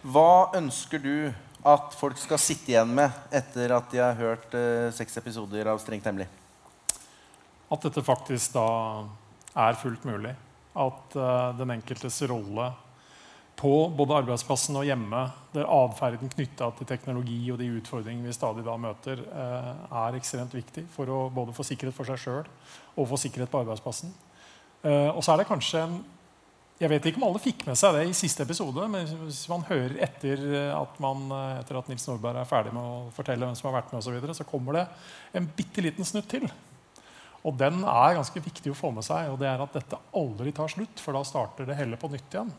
[0.00, 1.28] hva ønsker du
[1.68, 5.84] at folk skal sitte igjen med etter at de har hørt eh, seks episoder av
[5.84, 6.30] Strengt hemmelig?
[7.68, 8.68] At dette faktisk da
[9.52, 10.32] er fullt mulig.
[10.72, 12.72] At eh, den enkeltes rolle
[13.58, 18.62] på både arbeidsplassen og hjemme, der atferden knytta til teknologi og de utfordringene vi stadig
[18.66, 22.46] da møter, eh, er ekstremt viktig for å både få sikkerhet for seg sjøl
[22.94, 24.14] og få sikkerhet på arbeidsplassen.
[24.84, 25.98] Eh, og så er det kanskje en
[26.78, 29.64] jeg vet ikke om alle fikk med seg det i siste episode, men hvis man
[29.66, 30.44] hører etter
[30.76, 33.80] at, man, eh, etter at Nils Nordberg er ferdig med å fortelle hvem som har
[33.80, 34.84] vært med, og så, videre, så kommer det
[35.34, 36.46] en bitte liten snutt til.
[37.42, 39.32] Og den er ganske viktig å få med seg.
[39.32, 42.30] og det er at dette aldri tar slutt, for da starter det hele på nytt
[42.30, 42.54] igjen.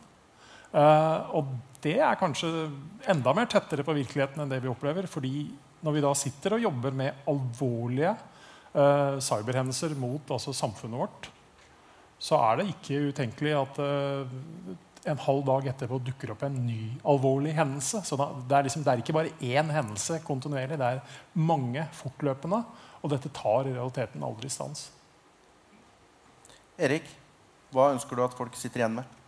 [0.70, 1.50] Eh, og
[1.82, 2.50] det er kanskje
[3.10, 5.06] enda mer tettere på virkeligheten enn det vi opplever.
[5.06, 5.50] fordi
[5.80, 8.12] når vi da sitter og jobber med alvorlige
[8.74, 11.30] uh, cyberhendelser mot altså samfunnet vårt,
[12.20, 14.74] så er det ikke utenkelig at uh,
[15.08, 18.02] en halv dag etterpå dukker opp en ny alvorlig hendelse.
[18.04, 21.86] Så da, det, er liksom, det er ikke bare én hendelse kontinuerlig, det er mange
[21.96, 22.60] fortløpende.
[23.00, 24.90] Og dette tar i realiteten aldri stans.
[26.76, 27.08] Erik,
[27.72, 29.19] hva ønsker du at folk sitter igjen med?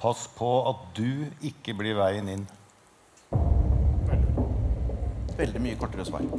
[0.00, 2.46] Pass på at du ikke blir veien inn.
[5.36, 6.22] Veldig mye kortere svar.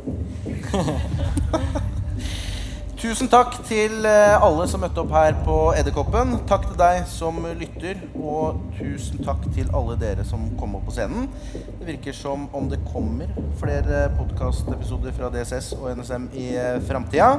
[2.97, 6.39] Tusen takk til eh, alle som møtte opp her på Edderkoppen.
[6.49, 10.95] Takk til deg som lytter, og tusen takk til alle dere som kom opp på
[10.97, 11.29] scenen.
[11.53, 13.29] Det virker som om det kommer
[13.61, 17.35] flere podkastepisoder fra DSS og NSM i eh, framtida.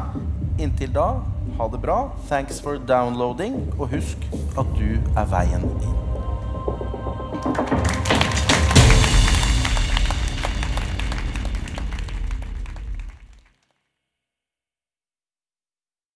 [0.63, 1.11] Inntil da,
[1.59, 2.05] ha det bra.
[2.31, 6.08] Thanks for downloading, og husk at du er veien inn.